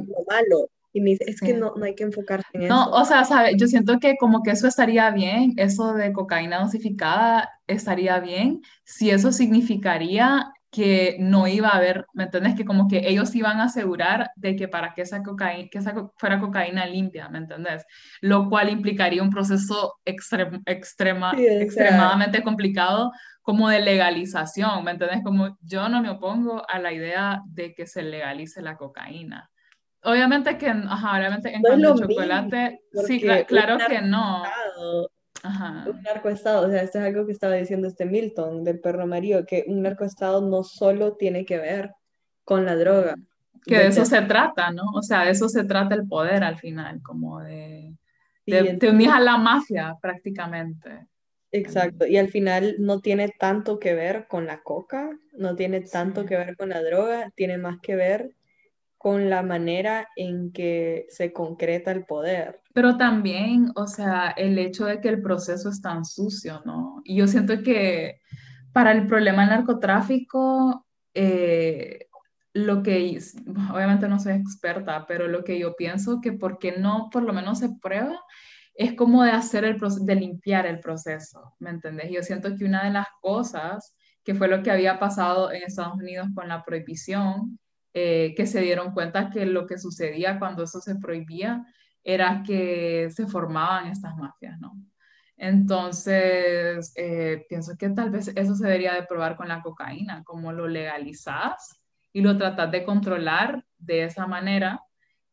lo 0.07 0.23
malo. 0.27 0.69
Y 0.93 1.01
me 1.01 1.11
dice, 1.11 1.25
es 1.27 1.41
que 1.41 1.55
no, 1.55 1.73
no, 1.75 1.85
hay 1.85 1.95
que 1.95 2.03
enfocarse 2.03 2.47
en 2.53 2.63
eso. 2.63 2.73
No, 2.73 2.91
o 2.91 3.03
sea, 3.03 3.25
¿sabe? 3.25 3.55
yo 3.57 3.67
siento 3.67 3.99
que 3.99 4.15
como 4.17 4.43
que 4.43 4.51
eso 4.51 4.67
estaría 4.67 5.09
bien, 5.09 5.53
eso 5.57 5.93
de 5.93 6.13
cocaína 6.13 6.59
dosificada 6.59 7.49
estaría 7.65 8.19
bien, 8.19 8.61
si 8.83 9.09
eso 9.09 9.31
significaría 9.31 10.53
que 10.73 11.17
no 11.19 11.47
iba 11.47 11.69
a 11.69 11.77
haber, 11.77 12.07
¿me 12.13 12.23
entiendes? 12.23 12.55
Que 12.55 12.65
como 12.65 12.87
que 12.87 13.07
ellos 13.07 13.33
iban 13.35 13.59
a 13.59 13.65
asegurar 13.65 14.31
de 14.35 14.55
que 14.55 14.67
para 14.67 14.93
que 14.95 15.03
esa 15.03 15.21
cocaína, 15.21 15.69
que 15.71 15.77
esa 15.77 15.93
fuera 16.17 16.39
cocaína 16.39 16.87
limpia, 16.87 17.29
¿me 17.29 17.37
entendés? 17.37 17.85
Lo 18.21 18.49
cual 18.49 18.69
implicaría 18.69 19.21
un 19.21 19.29
proceso 19.29 19.99
extrema, 20.03 21.31
extremadamente 21.35 22.41
complicado 22.41 23.11
como 23.43 23.69
de 23.69 23.81
legalización, 23.81 24.83
¿me 24.83 24.91
entendés? 24.91 25.21
Como 25.23 25.57
yo 25.61 25.89
no 25.89 26.01
me 26.01 26.09
opongo 26.09 26.67
a 26.67 26.79
la 26.79 26.91
idea 26.91 27.43
de 27.45 27.75
que 27.75 27.85
se 27.85 28.01
legalice 28.01 28.63
la 28.63 28.75
cocaína. 28.75 29.51
Obviamente 30.03 30.57
que, 30.57 30.67
ajá, 30.67 31.17
obviamente 31.17 31.53
en 31.53 31.61
cuanto 31.61 31.93
al 31.93 31.99
chocolate, 31.99 32.81
sí, 33.05 33.21
claro 33.47 33.77
que 33.87 34.01
no. 34.01 34.43
Un 35.43 36.01
narcoestado, 36.03 36.67
o 36.67 36.69
sea, 36.69 36.81
esto 36.81 36.99
es 36.99 37.05
algo 37.05 37.25
que 37.25 37.31
estaba 37.31 37.55
diciendo 37.55 37.87
este 37.87 38.05
Milton 38.05 38.63
del 38.63 38.79
perro 38.79 39.03
amarillo, 39.03 39.45
que 39.45 39.65
un 39.67 39.81
narcoestado 39.81 40.41
no 40.41 40.63
solo 40.63 41.15
tiene 41.15 41.45
que 41.45 41.57
ver 41.57 41.91
con 42.43 42.65
la 42.65 42.75
droga. 42.75 43.15
Que 43.65 43.77
de 43.77 43.87
eso 43.87 44.05
se 44.05 44.21
trata, 44.21 44.71
¿no? 44.71 44.83
O 44.93 45.01
sea, 45.01 45.23
de 45.23 45.31
eso 45.31 45.47
se 45.47 45.63
trata 45.63 45.95
el 45.95 46.07
poder 46.07 46.43
al 46.43 46.57
final, 46.57 47.01
como 47.01 47.39
de... 47.39 47.93
te 48.45 48.89
unís 48.89 49.09
a 49.09 49.19
la 49.19 49.37
mafia 49.37 49.95
prácticamente. 50.01 51.07
Exacto, 51.51 52.07
y 52.07 52.17
al 52.17 52.29
final 52.29 52.75
no 52.79 52.99
tiene 52.99 53.29
tanto 53.29 53.79
que 53.79 53.93
ver 53.93 54.27
con 54.27 54.47
la 54.47 54.63
coca, 54.63 55.11
no 55.33 55.55
tiene 55.55 55.81
tanto 55.81 56.25
que 56.25 56.35
ver 56.35 56.57
con 56.57 56.69
la 56.69 56.81
droga, 56.81 57.31
tiene 57.35 57.57
más 57.57 57.79
que 57.79 57.95
ver 57.95 58.31
con 59.03 59.29
la 59.29 59.43
manera 59.43 60.07
en 60.15 60.53
que 60.53 61.07
se 61.09 61.33
concreta 61.33 61.91
el 61.91 62.05
poder. 62.05 62.61
Pero 62.73 62.95
también, 62.95 63.69
o 63.75 63.85
sea, 63.85 64.29
el 64.37 64.57
hecho 64.57 64.85
de 64.85 65.01
que 65.01 65.09
el 65.09 65.21
proceso 65.21 65.67
es 65.67 65.81
tan 65.81 66.05
sucio, 66.05 66.61
¿no? 66.63 67.01
Y 67.03 67.17
yo 67.17 67.27
siento 67.27 67.61
que 67.63 68.21
para 68.71 68.93
el 68.93 69.05
problema 69.05 69.41
del 69.41 69.57
narcotráfico, 69.57 70.85
eh, 71.13 72.07
lo 72.53 72.81
que, 72.81 73.19
obviamente 73.73 74.07
no 74.07 74.21
soy 74.21 74.35
experta, 74.35 75.05
pero 75.05 75.27
lo 75.27 75.43
que 75.43 75.59
yo 75.59 75.75
pienso 75.75 76.21
que 76.21 76.31
porque 76.31 76.77
no 76.77 77.09
por 77.11 77.23
lo 77.23 77.33
menos 77.33 77.59
se 77.59 77.75
prueba, 77.81 78.17
es 78.73 78.93
como 78.93 79.23
de 79.23 79.31
hacer 79.31 79.65
el 79.65 79.75
proceso, 79.75 80.05
de 80.05 80.15
limpiar 80.15 80.65
el 80.65 80.79
proceso, 80.79 81.55
¿me 81.59 81.71
entendés? 81.71 82.09
Yo 82.09 82.23
siento 82.23 82.55
que 82.55 82.63
una 82.63 82.85
de 82.85 82.91
las 82.91 83.07
cosas 83.19 83.97
que 84.23 84.33
fue 84.33 84.47
lo 84.47 84.63
que 84.63 84.71
había 84.71 84.97
pasado 84.97 85.51
en 85.51 85.63
Estados 85.63 85.95
Unidos 85.95 86.29
con 86.33 86.47
la 86.47 86.63
prohibición, 86.63 87.59
eh, 87.93 88.33
que 88.35 88.47
se 88.47 88.61
dieron 88.61 88.93
cuenta 88.93 89.29
que 89.29 89.45
lo 89.45 89.67
que 89.67 89.77
sucedía 89.77 90.39
cuando 90.39 90.63
eso 90.63 90.81
se 90.81 90.95
prohibía 90.95 91.65
era 92.03 92.43
que 92.45 93.09
se 93.11 93.27
formaban 93.27 93.87
estas 93.87 94.15
mafias, 94.17 94.59
¿no? 94.59 94.73
Entonces, 95.37 96.93
eh, 96.95 97.45
pienso 97.49 97.75
que 97.77 97.89
tal 97.89 98.09
vez 98.11 98.29
eso 98.35 98.55
se 98.55 98.65
debería 98.65 98.93
de 98.93 99.03
probar 99.03 99.35
con 99.35 99.47
la 99.47 99.61
cocaína, 99.61 100.23
como 100.23 100.53
lo 100.53 100.67
legalizas 100.67 101.81
y 102.11 102.21
lo 102.21 102.37
tratas 102.37 102.71
de 102.71 102.83
controlar 102.83 103.65
de 103.77 104.05
esa 104.05 104.27
manera 104.27 104.81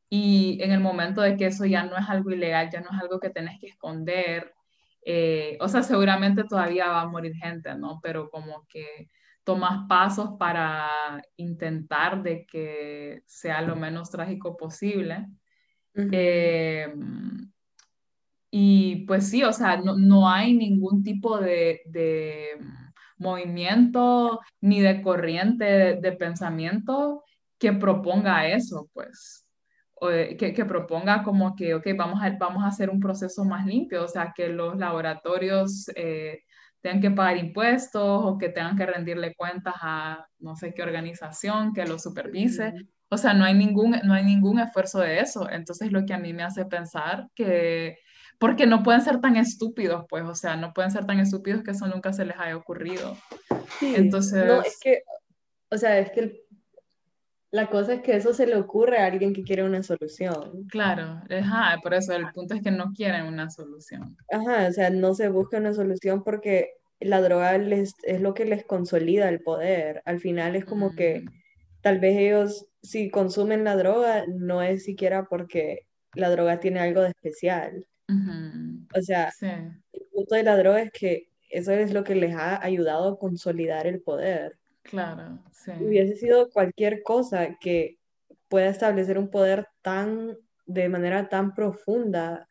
y 0.09 0.59
en 0.63 0.73
el 0.73 0.81
momento 0.81 1.21
de 1.21 1.37
que 1.37 1.47
eso 1.47 1.65
ya 1.65 1.85
no 1.85 1.97
es 1.97 2.09
algo 2.09 2.31
ilegal, 2.31 2.71
ya 2.71 2.81
no 2.81 2.91
es 2.91 3.01
algo 3.01 3.21
que 3.21 3.31
tenés 3.31 3.61
que 3.61 3.69
esconder, 3.69 4.53
eh, 5.03 5.57
o 5.61 5.69
sea, 5.69 5.83
seguramente 5.83 6.45
todavía 6.45 6.89
va 6.89 7.03
a 7.03 7.09
morir 7.09 7.35
gente, 7.37 7.75
¿no? 7.77 8.01
Pero 8.03 8.29
como 8.31 8.67
que 8.69 9.09
tomas 9.45 9.87
pasos 9.89 10.31
para 10.39 11.23
intentar 11.37 12.23
de 12.23 12.47
que 12.47 13.23
sea 13.27 13.63
lo 13.63 13.77
menos 13.77 14.11
trágico 14.11 14.57
posible. 14.57 15.27
Eh, 15.95 16.93
y 18.51 19.05
pues 19.07 19.29
sí, 19.29 19.45
o 19.45 19.53
sea, 19.53 19.77
no, 19.77 19.97
no 19.97 20.29
hay 20.29 20.55
ningún 20.55 21.03
tipo 21.03 21.39
de, 21.39 21.83
de, 21.87 22.59
movimiento 23.21 24.41
ni 24.61 24.81
de 24.81 25.03
corriente 25.03 25.65
de, 26.01 26.13
pensamiento 26.13 27.23
que 27.59 27.73
proponga 27.73 28.49
eso, 28.49 28.89
pues. 28.93 29.47
Que, 30.01 30.55
que, 30.55 30.65
proponga 30.65 31.23
como 31.23 31.55
que, 31.55 31.75
ok, 31.75 31.87
vamos 31.95 32.23
a, 32.23 32.31
vamos 32.39 32.65
a 32.65 32.69
hacer 32.69 32.89
un 32.89 33.01
proceso 33.01 33.45
más 33.45 33.67
limpio, 33.67 34.05
o 34.05 34.09
sea, 34.09 34.33
que 34.35 34.49
los 34.49 34.79
laboratorios 34.79 35.91
eh, 35.95 36.45
tengan 36.81 37.01
que 37.01 37.11
pagar 37.11 37.37
impuestos 37.37 38.03
o 38.03 38.39
que 38.39 38.49
tengan 38.49 38.77
que 38.77 38.87
rendirle 38.87 39.35
cuentas 39.35 39.75
a 39.81 40.27
no 40.39 40.57
sé 40.57 40.73
qué 40.73 40.83
organización 40.83 41.73
que 41.73 41.87
lo 41.87 41.99
supervise. 41.99 42.73
O 43.09 43.19
sea, 43.19 43.35
no 43.35 43.45
hay 43.45 43.55
ningún, 43.55 43.97
no 44.05 44.15
hay 44.15 44.25
ningún 44.25 44.61
esfuerzo 44.61 45.01
de 45.01 45.21
eso. 45.21 45.51
Entonces, 45.51 45.93
lo 45.93 46.07
que 46.07 46.15
a 46.15 46.19
mí 46.19 46.33
me 46.33 46.45
hace 46.45 46.65
pensar 46.65 47.29
que, 47.35 47.99
porque 48.39 48.67
no 48.67 48.83
pueden 48.83 49.03
ser 49.03 49.21
tan 49.21 49.37
estúpidos, 49.37 50.05
pues, 50.09 50.25
o 50.25 50.35
sea, 50.35 50.57
no 50.57 50.73
pueden 50.73 50.91
ser 50.91 51.05
tan 51.07 51.19
estúpidos 51.19 51.63
que 51.63 51.73
eso 51.73 51.87
nunca 51.87 52.13
se 52.13 52.25
les 52.25 52.39
haya 52.39 52.57
ocurrido. 52.57 53.17
Sí, 53.79 53.95
Entonces... 53.97 54.47
No, 54.47 54.63
es 54.63 54.79
que, 54.81 55.03
o 55.71 55.77
sea, 55.77 55.99
es 55.99 56.11
que 56.13 56.45
la 57.53 57.69
cosa 57.69 57.95
es 57.95 58.03
que 58.03 58.15
eso 58.15 58.33
se 58.33 58.47
le 58.47 58.57
ocurre 58.57 58.99
a 58.99 59.07
alguien 59.07 59.33
que 59.33 59.43
quiere 59.43 59.65
una 59.65 59.83
solución. 59.83 60.67
Claro, 60.69 61.21
ajá, 61.31 61.79
por 61.83 61.95
eso 61.95 62.13
el 62.15 62.31
punto 62.33 62.55
es 62.55 62.63
que 62.63 62.71
no 62.71 62.93
quieren 62.93 63.27
una 63.27 63.51
solución. 63.51 64.17
Ajá, 64.31 64.69
o 64.69 64.73
sea, 64.73 64.91
no 64.91 65.15
se 65.15 65.29
busca 65.29 65.59
una 65.59 65.75
solución 65.75 66.23
porque 66.23 66.75
la 67.01 67.21
droga 67.21 67.59
les, 67.59 67.95
es 68.05 68.21
lo 68.21 68.35
que 68.35 68.45
les 68.45 68.65
consolida 68.65 69.29
el 69.29 69.41
poder. 69.41 70.03
Al 70.05 70.21
final 70.21 70.55
es 70.55 70.65
como 70.65 70.95
que 70.95 71.23
mm. 71.23 71.29
tal 71.81 71.99
vez 71.99 72.17
ellos, 72.19 72.67
si 72.83 73.11
consumen 73.11 73.65
la 73.65 73.77
droga, 73.77 74.25
no 74.29 74.63
es 74.63 74.85
siquiera 74.85 75.25
porque 75.25 75.87
la 76.15 76.31
droga 76.31 76.61
tiene 76.61 76.81
algo 76.81 77.03
de 77.03 77.09
especial. 77.09 77.87
O 78.95 79.01
sea, 79.03 79.33
el 79.41 80.03
punto 80.13 80.35
de 80.35 80.43
la 80.43 80.57
droga 80.57 80.83
es 80.83 80.91
que 80.91 81.29
eso 81.49 81.73
es 81.73 81.93
lo 81.93 82.05
que 82.05 82.15
les 82.15 82.35
ha 82.35 82.63
ayudado 82.63 83.13
a 83.13 83.19
consolidar 83.19 83.87
el 83.87 84.01
poder. 84.01 84.60
Claro, 84.83 85.39
sí. 85.53 85.73
Hubiese 85.81 86.17
sido 86.17 86.51
cualquier 86.51 87.03
cosa 87.03 87.57
que 87.61 87.99
pueda 88.49 88.69
establecer 88.69 89.19
un 89.19 89.31
poder 89.31 89.69
tan, 89.83 90.37
de 90.67 90.89
manera 90.89 91.29
tan 91.29 91.55
profunda, 91.55 92.49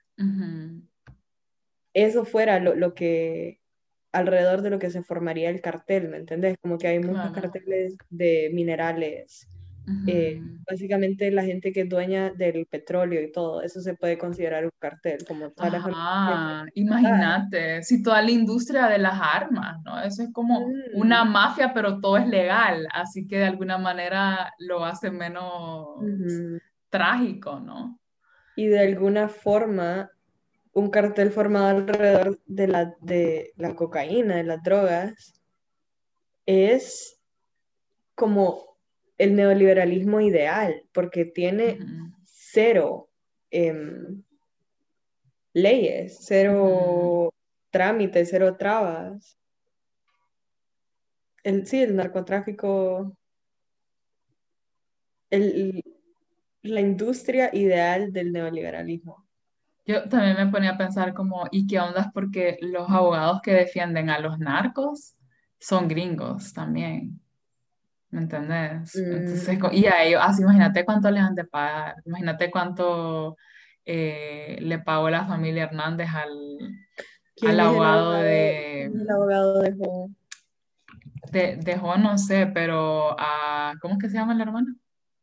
eso 1.94 2.26
fuera 2.26 2.60
lo, 2.60 2.76
lo, 2.76 2.94
que, 2.94 3.60
alrededor 4.12 4.62
de 4.62 4.70
lo 4.70 4.80
que 4.80 4.90
se 4.90 5.04
formaría 5.04 5.50
el 5.50 5.62
cartel, 5.62 6.10
¿me 6.10 6.18
entendés? 6.18 6.58
Como 6.62 6.78
que 6.78 6.88
hay 6.88 7.00
muchos 7.00 7.32
carteles 7.32 7.98
de 8.10 8.50
minerales, 8.54 9.48
eh, 10.08 10.42
básicamente 10.70 11.32
la 11.32 11.44
gente 11.44 11.72
que 11.72 11.82
es 11.82 11.90
dueña 11.90 12.32
del 12.32 12.66
petróleo 12.66 13.22
y 13.22 13.32
todo, 13.32 13.62
eso 13.62 13.82
se 13.82 13.96
puede 13.96 14.18
considerar 14.18 14.66
un 14.66 14.72
cartel, 14.78 15.20
como 15.28 15.52
Ah, 15.58 16.66
imagínate, 16.74 17.82
si 17.84 18.04
toda 18.04 18.22
la 18.22 18.32
industria 18.32 18.88
de 18.88 19.00
las 19.00 19.20
armas, 19.22 19.78
¿no? 19.84 20.02
Eso 20.02 20.24
es 20.24 20.30
como 20.32 20.66
una 20.94 21.24
mm. 21.24 21.32
mafia, 21.32 21.74
pero 21.74 22.00
todo 22.00 22.18
es 22.18 22.28
legal, 22.28 22.88
así 22.94 23.28
que 23.28 23.38
de 23.40 23.46
alguna 23.46 23.78
manera 23.78 24.54
lo 24.60 24.86
hace 24.86 25.12
menos 25.12 25.88
trágico, 26.90 27.60
¿no? 27.60 28.00
Y 28.56 28.68
de 28.68 28.80
alguna 28.80 29.30
forma, 29.30 30.12
un 30.74 30.90
cartel 30.90 31.32
formado 31.32 31.68
alrededor 31.70 32.40
de 32.46 32.68
la, 32.68 32.94
de 33.02 33.54
la 33.56 33.76
cocaína, 33.76 34.36
de 34.36 34.44
las 34.44 34.62
drogas, 34.62 35.34
es 36.46 37.20
como 38.16 38.69
el 39.20 39.36
neoliberalismo 39.36 40.22
ideal, 40.22 40.84
porque 40.94 41.26
tiene 41.26 41.78
cero 42.26 43.10
em, 43.52 44.24
leyes, 45.54 46.18
cero 46.22 47.30
trámites, 47.70 48.30
cero 48.32 48.56
trabas. 48.58 49.38
El, 51.44 51.68
sí, 51.68 51.82
el 51.82 51.96
narcotráfico, 51.96 53.16
la 55.30 56.82
industria 56.82 57.50
ideal 57.54 58.12
del 58.12 58.32
neoliberalismo. 58.32 59.28
Yo 59.86 60.08
también 60.08 60.38
me 60.38 60.52
ponía 60.52 60.72
a 60.72 60.78
pensar 60.78 61.14
como, 61.14 61.48
¿y 61.52 61.68
qué 61.68 61.80
onda? 61.80 62.12
Porque 62.14 62.58
los 62.62 62.90
abogados 62.90 63.42
que 63.42 63.52
defienden 63.52 64.10
a 64.10 64.20
los 64.20 64.40
narcos 64.40 65.16
son 65.60 65.88
gringos 65.88 66.54
también. 66.54 67.20
¿Me 68.12 68.22
entendés? 68.22 68.96
Entonces, 68.96 69.60
mm. 69.60 69.66
y 69.72 69.86
a 69.86 70.04
ellos, 70.04 70.22
así 70.24 70.42
imagínate 70.42 70.84
cuánto 70.84 71.12
les 71.12 71.22
han 71.22 71.36
de 71.36 71.46
pagar, 71.46 71.96
imagínate 72.06 72.50
cuánto 72.50 73.38
eh, 73.86 74.58
le 74.62 74.80
pagó 74.80 75.10
la 75.10 75.26
familia 75.26 75.66
Hernández 75.66 76.10
al, 76.10 76.30
al 77.48 77.60
abogado, 77.60 78.14
de... 78.14 78.86
El 78.86 79.10
abogado 79.10 79.60
de 79.62 79.74
Jo. 79.74 80.10
De, 81.32 81.58
de 81.58 81.76
no 81.76 82.18
sé, 82.18 82.48
pero 82.48 83.16
a... 83.20 83.74
¿Cómo 83.82 83.96
es 83.96 84.00
que 84.00 84.10
se 84.10 84.18
llama 84.18 84.34
el 84.34 84.42
hermano? 84.42 84.76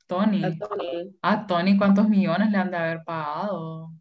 Tony. 0.06 0.44
A 0.44 0.56
Tony. 0.56 1.16
A 1.22 1.46
Tony, 1.46 1.76
¿cuántos 1.76 2.08
millones 2.08 2.50
le 2.50 2.58
han 2.58 2.70
de 2.70 2.76
haber 2.76 3.04
pagado? 3.04 3.92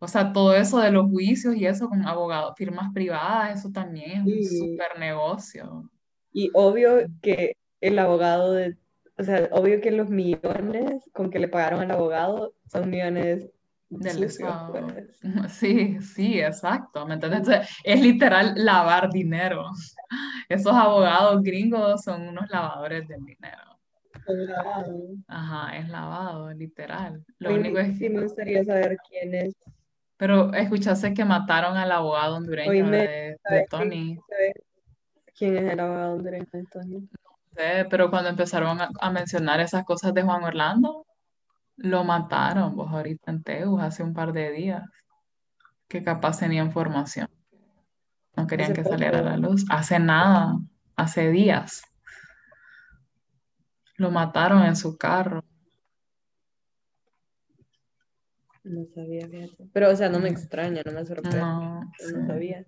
O 0.00 0.06
sea, 0.08 0.32
todo 0.32 0.54
eso 0.54 0.78
de 0.78 0.92
los 0.92 1.10
juicios 1.10 1.56
y 1.56 1.66
eso 1.66 1.88
con 1.88 2.06
abogados, 2.06 2.54
firmas 2.56 2.92
privadas, 2.92 3.58
eso 3.58 3.70
también 3.70 4.26
es 4.28 4.52
un 4.52 4.58
súper 4.58 4.98
negocio. 4.98 5.90
Y 6.32 6.50
obvio 6.54 7.06
que 7.20 7.56
el 7.80 7.98
abogado 7.98 8.52
de, 8.52 8.76
o 9.18 9.22
sea, 9.24 9.48
obvio 9.52 9.80
que 9.80 9.90
los 9.90 10.08
millones 10.10 11.08
con 11.12 11.30
que 11.30 11.38
le 11.38 11.48
pagaron 11.48 11.80
al 11.80 11.90
abogado 11.90 12.54
son 12.66 12.90
millones 12.90 13.50
del 13.88 14.24
Estado. 14.24 14.72
Pues. 14.72 15.20
Sí, 15.48 16.00
sí, 16.00 16.40
exacto. 16.40 17.06
¿Me 17.06 17.14
entiendes? 17.14 17.68
es 17.82 18.00
literal 18.00 18.52
lavar 18.56 19.10
dinero. 19.10 19.64
Esos 20.48 20.72
abogados 20.72 21.42
gringos 21.42 22.02
son 22.02 22.28
unos 22.28 22.48
lavadores 22.50 23.06
de 23.08 23.16
dinero. 23.16 23.68
Ajá, 25.26 25.76
es 25.76 25.88
lavado, 25.88 26.52
literal. 26.52 27.24
Lo 27.38 27.54
único 27.54 27.78
es 27.78 27.96
Sí, 27.98 28.08
me 28.10 28.22
gustaría 28.22 28.62
saber 28.62 28.98
quién 29.08 29.34
es. 29.34 29.54
Pero 30.18 30.52
escuchaste 30.52 31.14
que 31.14 31.24
mataron 31.24 31.76
al 31.76 31.92
abogado 31.92 32.36
hondureño 32.36 32.90
de, 32.90 33.38
Tony. 33.70 34.18
¿Quién 35.36 35.56
es 35.56 35.72
el 35.72 35.80
abogado 35.80 36.14
hondureño 36.14 36.46
de 36.52 36.64
Tony? 36.64 37.08
No 37.58 37.64
sé, 37.64 37.86
pero 37.90 38.10
cuando 38.10 38.30
empezaron 38.30 38.78
a, 38.80 39.10
mencionar 39.10 39.60
esas 39.60 39.84
cosas 39.84 40.14
de 40.14 40.22
Juan 40.22 40.44
Orlando, 40.44 41.06
lo 41.76 42.04
mataron, 42.04 42.74
pues 42.74 42.88
ahorita 42.88 43.30
en 43.30 43.42
Teus, 43.42 43.80
hace 43.80 44.02
un 44.02 44.14
par 44.14 44.32
de 44.32 44.50
días, 44.52 44.84
que 45.88 46.02
capaz 46.02 46.38
tenía 46.38 46.62
información. 46.62 47.28
No 48.36 48.46
querían 48.46 48.72
que 48.72 48.84
saliera 48.84 49.18
a 49.18 49.22
la 49.22 49.36
luz. 49.36 49.64
Hace 49.70 49.98
nada, 49.98 50.58
hace 50.96 51.30
días. 51.30 51.82
Lo 53.96 54.10
mataron 54.10 54.64
en 54.64 54.76
su 54.76 54.96
carro. 54.96 55.44
No 58.62 58.84
sabía, 58.94 59.26
eso. 59.32 59.68
Pero, 59.72 59.90
o 59.90 59.96
sea, 59.96 60.08
no 60.08 60.20
me 60.20 60.28
extraña, 60.28 60.82
no 60.84 60.92
me 60.92 61.04
sorprende. 61.04 61.40
No, 61.40 61.90
sabía. 62.26 62.64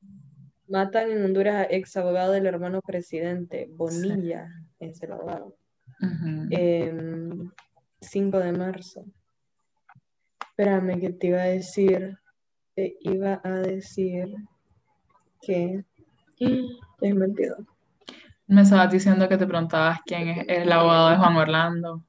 Matan 0.67 1.11
en 1.11 1.25
Honduras 1.25 1.55
a 1.55 1.65
ex 1.71 1.97
abogado 1.97 2.33
del 2.33 2.47
hermano 2.47 2.81
presidente, 2.81 3.69
Bonilla, 3.71 4.49
es 4.81 5.03
el 5.03 5.13
abogado. 5.13 5.55
5 8.01 8.39
de 8.39 8.53
marzo. 8.53 9.05
Espérame, 10.51 11.01
que 11.01 11.11
te 11.11 11.29
iba 11.29 11.43
a 11.43 11.47
decir, 11.47 12.19
te 12.75 12.97
iba 13.01 13.41
a 13.45 13.51
decir 13.61 14.35
que 15.41 15.85
es 16.39 17.15
mentido. 17.15 17.65
Me 18.47 18.63
estabas 18.63 18.91
diciendo 18.91 19.29
que 19.29 19.39
te 19.39 19.47
preguntabas 19.47 20.01
quién 20.05 20.29
es 20.29 20.45
el 20.49 20.73
abogado 20.73 21.11
de 21.11 21.17
Juan 21.17 21.37
Orlando. 21.37 22.05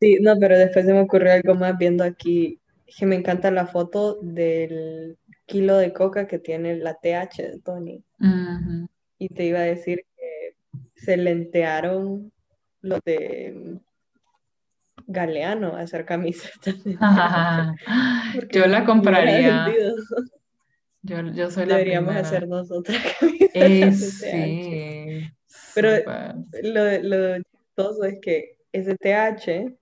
Sí, 0.00 0.18
no, 0.20 0.36
pero 0.38 0.56
después 0.58 0.86
se 0.86 0.92
me 0.92 1.00
ocurrió 1.00 1.32
algo 1.32 1.54
más 1.54 1.76
viendo 1.78 2.02
aquí, 2.04 2.58
que 2.86 3.06
me 3.06 3.16
encanta 3.16 3.50
la 3.50 3.66
foto 3.66 4.18
del 4.22 5.18
kilo 5.46 5.76
de 5.76 5.92
coca 5.92 6.26
que 6.26 6.38
tiene 6.38 6.76
la 6.76 6.94
TH 6.94 7.42
de 7.42 7.60
Tony. 7.62 8.04
Y 9.18 9.28
te 9.28 9.44
iba 9.44 9.58
a 9.58 9.62
decir 9.62 10.04
se 11.04 11.16
lentearon 11.16 12.32
los 12.80 13.00
de 13.04 13.78
Galeano 15.06 15.76
a 15.76 15.80
hacer 15.80 16.04
camisetas. 16.04 16.76
yo 18.52 18.66
la 18.66 18.84
compraría. 18.84 19.66
Yo, 21.02 21.20
yo 21.32 21.50
soy 21.50 21.66
Deberíamos 21.66 22.14
hacer 22.14 22.46
nosotras 22.46 22.98
camisetas. 23.20 24.00
sí. 24.10 25.28
Pero 25.74 25.90
lo, 26.62 27.02
lo 27.02 27.42
chistoso 27.42 28.04
es 28.04 28.18
que 28.20 28.58
ese 28.72 28.96
TH 28.96 29.74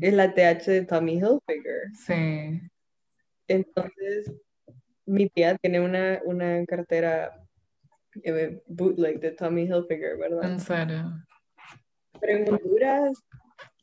es 0.00 0.14
la 0.14 0.34
TH 0.34 0.66
de 0.66 0.84
Tommy 0.84 1.14
Hilfiger. 1.14 1.82
Sí. 1.94 2.60
Entonces, 3.46 4.32
mi 5.06 5.28
tía 5.28 5.56
tiene 5.56 5.80
una, 5.80 6.20
una 6.24 6.64
cartera 6.66 7.26
eh, 7.26 7.47
bootleg 8.66 9.20
de 9.20 9.32
Tommy 9.32 9.62
Hilfiger, 9.62 10.16
¿verdad? 10.18 10.50
En 10.50 10.60
serio. 10.60 11.12
Pero 12.20 12.38
en 12.38 12.54
Honduras, 12.54 13.24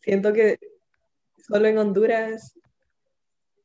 siento 0.01 0.33
que 0.33 0.59
solo 1.47 1.67
en 1.67 1.77
Honduras, 1.77 2.57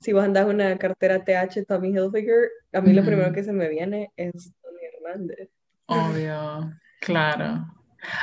si 0.00 0.12
vos 0.12 0.24
andás 0.24 0.46
una 0.46 0.76
cartera 0.78 1.24
TH 1.24 1.64
Tommy 1.66 1.90
Hilfiger, 1.90 2.50
a 2.72 2.80
mí 2.80 2.92
lo 2.92 3.04
primero 3.04 3.32
que 3.32 3.44
se 3.44 3.52
me 3.52 3.68
viene 3.68 4.12
es 4.16 4.52
Tony 4.62 4.78
Hernández. 4.94 5.50
Obvio, 5.86 6.72
claro. 7.00 7.66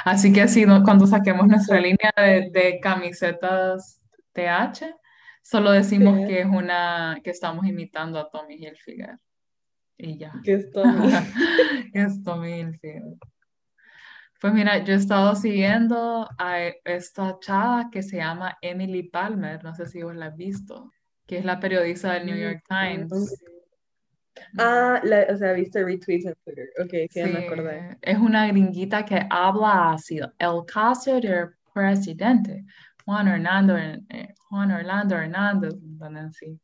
Así 0.05 0.33
que 0.33 0.41
así, 0.41 0.65
cuando 0.83 1.05
saquemos 1.05 1.47
nuestra 1.47 1.79
línea 1.79 2.11
de, 2.17 2.79
camisetas 2.81 4.01
TH, 4.33 4.95
solo 5.43 5.71
decimos 5.71 6.27
que 6.27 6.41
es 6.41 6.47
una, 6.47 7.19
que 7.23 7.29
estamos 7.29 7.65
imitando 7.65 8.19
a 8.19 8.29
Tommy 8.29 8.55
Hilfiger. 8.55 9.19
Y 9.97 10.17
ya. 10.17 10.33
¿Qué 10.43 10.53
es 10.53 10.71
Tommy? 10.71 11.11
es 11.93 12.23
Tommy 12.23 12.59
Hilfiger. 12.59 13.03
Pues 14.39 14.53
mira, 14.53 14.77
yo 14.83 14.93
he 14.93 14.97
estado 14.97 15.35
siguiendo 15.35 16.29
a 16.37 16.59
esta 16.85 17.39
chava 17.39 17.89
que 17.91 18.03
se 18.03 18.17
llama 18.17 18.55
Emily 18.61 19.03
Palmer, 19.03 19.63
no 19.63 19.73
sé 19.73 19.87
si 19.87 20.03
vos 20.03 20.15
la 20.15 20.27
has 20.27 20.37
visto, 20.37 20.91
que 21.25 21.39
es 21.39 21.45
la 21.45 21.59
periodista 21.59 22.13
del 22.13 22.27
New 22.27 22.35
mm, 22.35 22.39
York 22.39 22.63
Times. 22.69 23.43
Ah, 24.59 25.01
o 25.03 25.37
sea, 25.37 25.53
viste 25.53 25.83
retweets 25.83 26.25
en 26.25 26.35
Twitter. 26.43 26.69
Ok, 26.79 26.93
sí, 27.09 27.23
me 27.23 27.45
acordé. 27.45 27.97
Es 28.01 28.19
una 28.19 28.47
gringuita 28.47 29.03
que 29.03 29.25
habla 29.27 29.93
así. 29.93 30.19
El 30.37 30.65
caso 30.71 31.19
del 31.19 31.49
presidente, 31.73 32.63
Juan 33.05 33.27
Orlando, 33.29 33.75
eh, 33.75 34.35
Juan 34.49 34.71
Orlando 34.71 35.15
Hernández, 35.15 35.73
sí. 36.33 36.59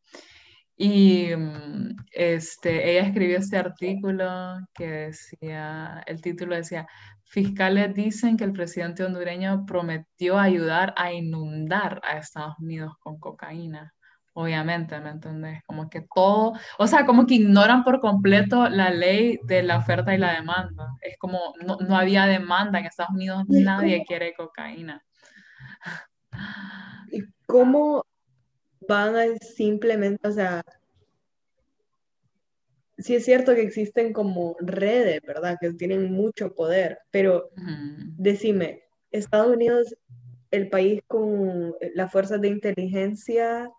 Y 0.75 1.35
mm, 1.35 1.95
este, 2.11 2.91
ella 2.91 3.07
escribió 3.07 3.37
este 3.37 3.57
artículo 3.57 4.57
que 4.73 4.87
decía, 4.87 6.03
el 6.07 6.21
título 6.21 6.55
decía, 6.55 6.87
Fiscales 7.25 7.93
dicen 7.93 8.37
que 8.37 8.43
el 8.43 8.53
presidente 8.53 9.03
hondureño 9.03 9.65
prometió 9.65 10.37
ayudar 10.37 10.93
a 10.97 11.11
inundar 11.13 12.01
a 12.03 12.17
Estados 12.17 12.55
Unidos 12.59 12.93
con 12.99 13.19
cocaína. 13.19 13.93
Obviamente, 14.35 14.99
¿me 14.99 15.11
entiendes? 15.11 15.61
Como 15.65 15.89
que 15.89 16.05
todo, 16.13 16.53
o 16.79 16.87
sea, 16.87 17.05
como 17.05 17.27
que 17.27 17.35
ignoran 17.35 17.83
por 17.83 17.99
completo 17.99 18.67
la 18.67 18.89
ley 18.89 19.39
de 19.43 19.61
la 19.61 19.77
oferta 19.77 20.13
y 20.13 20.17
la 20.17 20.33
demanda. 20.33 20.87
Es 21.01 21.17
como, 21.19 21.53
no, 21.63 21.77
no 21.77 21.95
había 21.95 22.25
demanda 22.25 22.79
en 22.79 22.85
Estados 22.85 23.13
Unidos, 23.13 23.45
nadie 23.47 24.03
quiere 24.05 24.33
cocaína. 24.33 25.03
¿Y 27.11 27.21
cómo 27.45 28.03
van 28.87 29.15
a 29.15 29.35
simplemente, 29.37 30.27
o 30.27 30.31
sea, 30.31 30.63
sí 32.97 33.15
es 33.15 33.25
cierto 33.25 33.55
que 33.55 33.61
existen 33.61 34.13
como 34.13 34.55
redes, 34.59 35.21
¿verdad? 35.25 35.57
Que 35.59 35.73
tienen 35.73 36.11
mucho 36.11 36.53
poder, 36.53 36.99
pero 37.11 37.49
decime, 38.17 38.83
Estados 39.11 39.55
Unidos, 39.55 39.95
el 40.51 40.69
país 40.69 41.01
con 41.07 41.75
las 41.95 42.11
fuerzas 42.11 42.39
de 42.41 42.47
inteligencia 42.47 43.69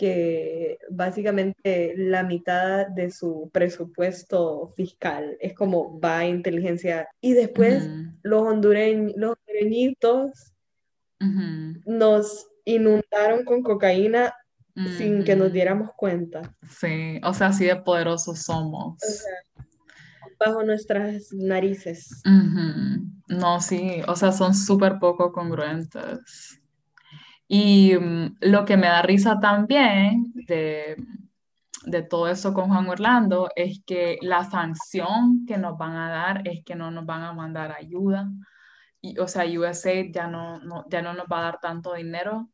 que 0.00 0.78
básicamente 0.88 1.92
la 1.94 2.22
mitad 2.22 2.86
de 2.86 3.10
su 3.10 3.50
presupuesto 3.52 4.72
fiscal 4.74 5.36
es 5.40 5.52
como 5.52 6.00
va 6.00 6.20
a 6.20 6.26
inteligencia 6.26 7.06
y 7.20 7.34
después 7.34 7.86
los, 8.22 8.42
hondureños, 8.42 9.12
los 9.16 9.36
hondureñitos 9.36 10.54
nos 11.84 12.48
inundaron 12.74 13.44
con 13.44 13.62
cocaína 13.62 14.34
sin 14.96 15.24
que 15.24 15.36
nos 15.36 15.52
diéramos 15.52 15.90
cuenta. 15.96 16.42
Sí, 16.68 17.20
o 17.22 17.34
sea, 17.34 17.48
así 17.48 17.66
de 17.66 17.76
poderosos 17.76 18.42
somos. 18.42 18.96
bajo 20.38 20.62
nuestras 20.62 21.32
narices. 21.32 22.22
No, 23.28 23.60
sí, 23.60 24.02
o 24.06 24.16
sea, 24.16 24.32
son 24.32 24.54
súper 24.54 24.98
poco 24.98 25.32
congruentes. 25.32 26.60
Y 27.46 27.94
mm, 27.94 28.36
lo 28.40 28.64
que 28.64 28.76
me 28.76 28.86
da 28.86 29.02
risa 29.02 29.38
también 29.40 30.32
de, 30.46 30.96
de 31.84 32.02
todo 32.02 32.28
eso 32.28 32.54
con 32.54 32.68
Juan 32.68 32.88
Orlando 32.88 33.50
es 33.56 33.82
que 33.84 34.18
la 34.22 34.44
sanción 34.44 35.44
que 35.46 35.58
nos 35.58 35.76
van 35.76 35.96
a 35.96 36.10
dar 36.10 36.48
es 36.48 36.64
que 36.64 36.74
no 36.74 36.90
nos 36.90 37.04
van 37.04 37.22
a 37.22 37.32
mandar 37.32 37.72
ayuda. 37.72 38.30
Y, 39.00 39.18
o 39.18 39.26
sea, 39.26 39.44
USA 39.44 39.92
ya 40.10 40.26
no, 40.26 40.60
no, 40.60 40.84
ya 40.88 41.02
no 41.02 41.12
nos 41.12 41.26
va 41.26 41.40
a 41.40 41.42
dar 41.42 41.60
tanto 41.60 41.94
dinero 41.94 42.50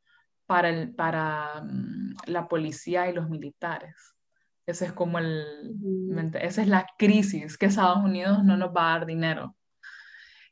para, 0.47 0.71
el, 0.71 0.95
para 0.95 1.63
mm, 1.63 2.15
la 2.27 2.49
policía 2.49 3.09
y 3.09 3.15
los 3.15 3.29
militares. 3.29 3.95
Ese 4.67 4.87
es 4.87 4.93
como 4.93 5.19
el, 5.19 5.45
esa 6.41 6.63
es 6.63 6.69
la 6.69 6.87
crisis, 6.99 7.57
que 7.57 7.67
Estados 7.67 8.05
Unidos 8.05 8.45
no 8.45 8.57
nos 8.57 8.71
va 8.71 8.95
a 8.95 8.99
dar 8.99 9.07
dinero. 9.07 9.57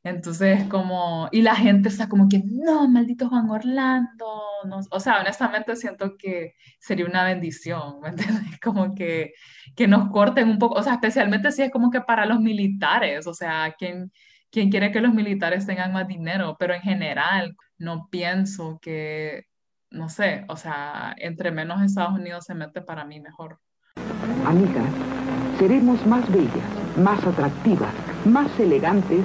Entonces, 0.05 0.65
como, 0.69 1.29
y 1.33 1.41
la 1.41 1.57
gente 1.57 1.89
está 1.89 2.09
como 2.09 2.29
que, 2.29 2.43
no, 2.45 2.87
maldito 2.89 3.29
Juan 3.31 3.49
Orlando. 3.49 4.43
No, 4.67 4.81
o 4.91 5.01
sea, 5.01 5.21
honestamente 5.21 5.75
siento 5.77 6.17
que 6.19 6.55
sería 6.79 7.07
una 7.07 7.25
bendición, 7.25 8.01
¿me 8.03 8.11
entiendes? 8.11 8.59
Como 8.63 8.95
que, 8.95 9.33
que 9.75 9.89
nos 9.89 10.11
corten 10.11 10.49
un 10.49 10.59
poco, 10.59 10.79
o 10.79 10.83
sea, 10.83 10.95
especialmente 10.95 11.53
si 11.53 11.63
es 11.63 11.71
como 11.71 11.91
que 11.91 12.01
para 12.01 12.27
los 12.27 12.41
militares, 12.41 13.27
o 13.27 13.35
sea, 13.35 13.75
¿quién, 13.79 14.11
quién 14.51 14.71
quiere 14.71 14.91
que 14.93 15.01
los 15.01 15.13
militares 15.15 15.67
tengan 15.67 15.93
más 15.93 16.09
dinero? 16.09 16.57
Pero 16.59 16.75
en 16.75 16.83
general, 16.83 17.57
no 17.79 18.09
pienso 18.11 18.79
que 18.81 19.45
no 19.95 20.09
sé, 20.09 20.45
o 20.49 20.57
sea, 20.57 21.15
entre 21.19 21.51
menos 21.51 21.81
Estados 21.83 22.15
Unidos 22.15 22.45
se 22.45 22.55
mete 22.55 22.83
para 22.83 23.05
mí 23.05 23.21
mejor. 23.21 23.59
Amigas, 24.45 24.91
seremos 25.59 26.05
más 26.07 26.31
bellas, 26.31 26.99
más 26.99 27.25
atractivas, 27.25 27.95
más 28.27 28.61
elegantes 28.61 29.25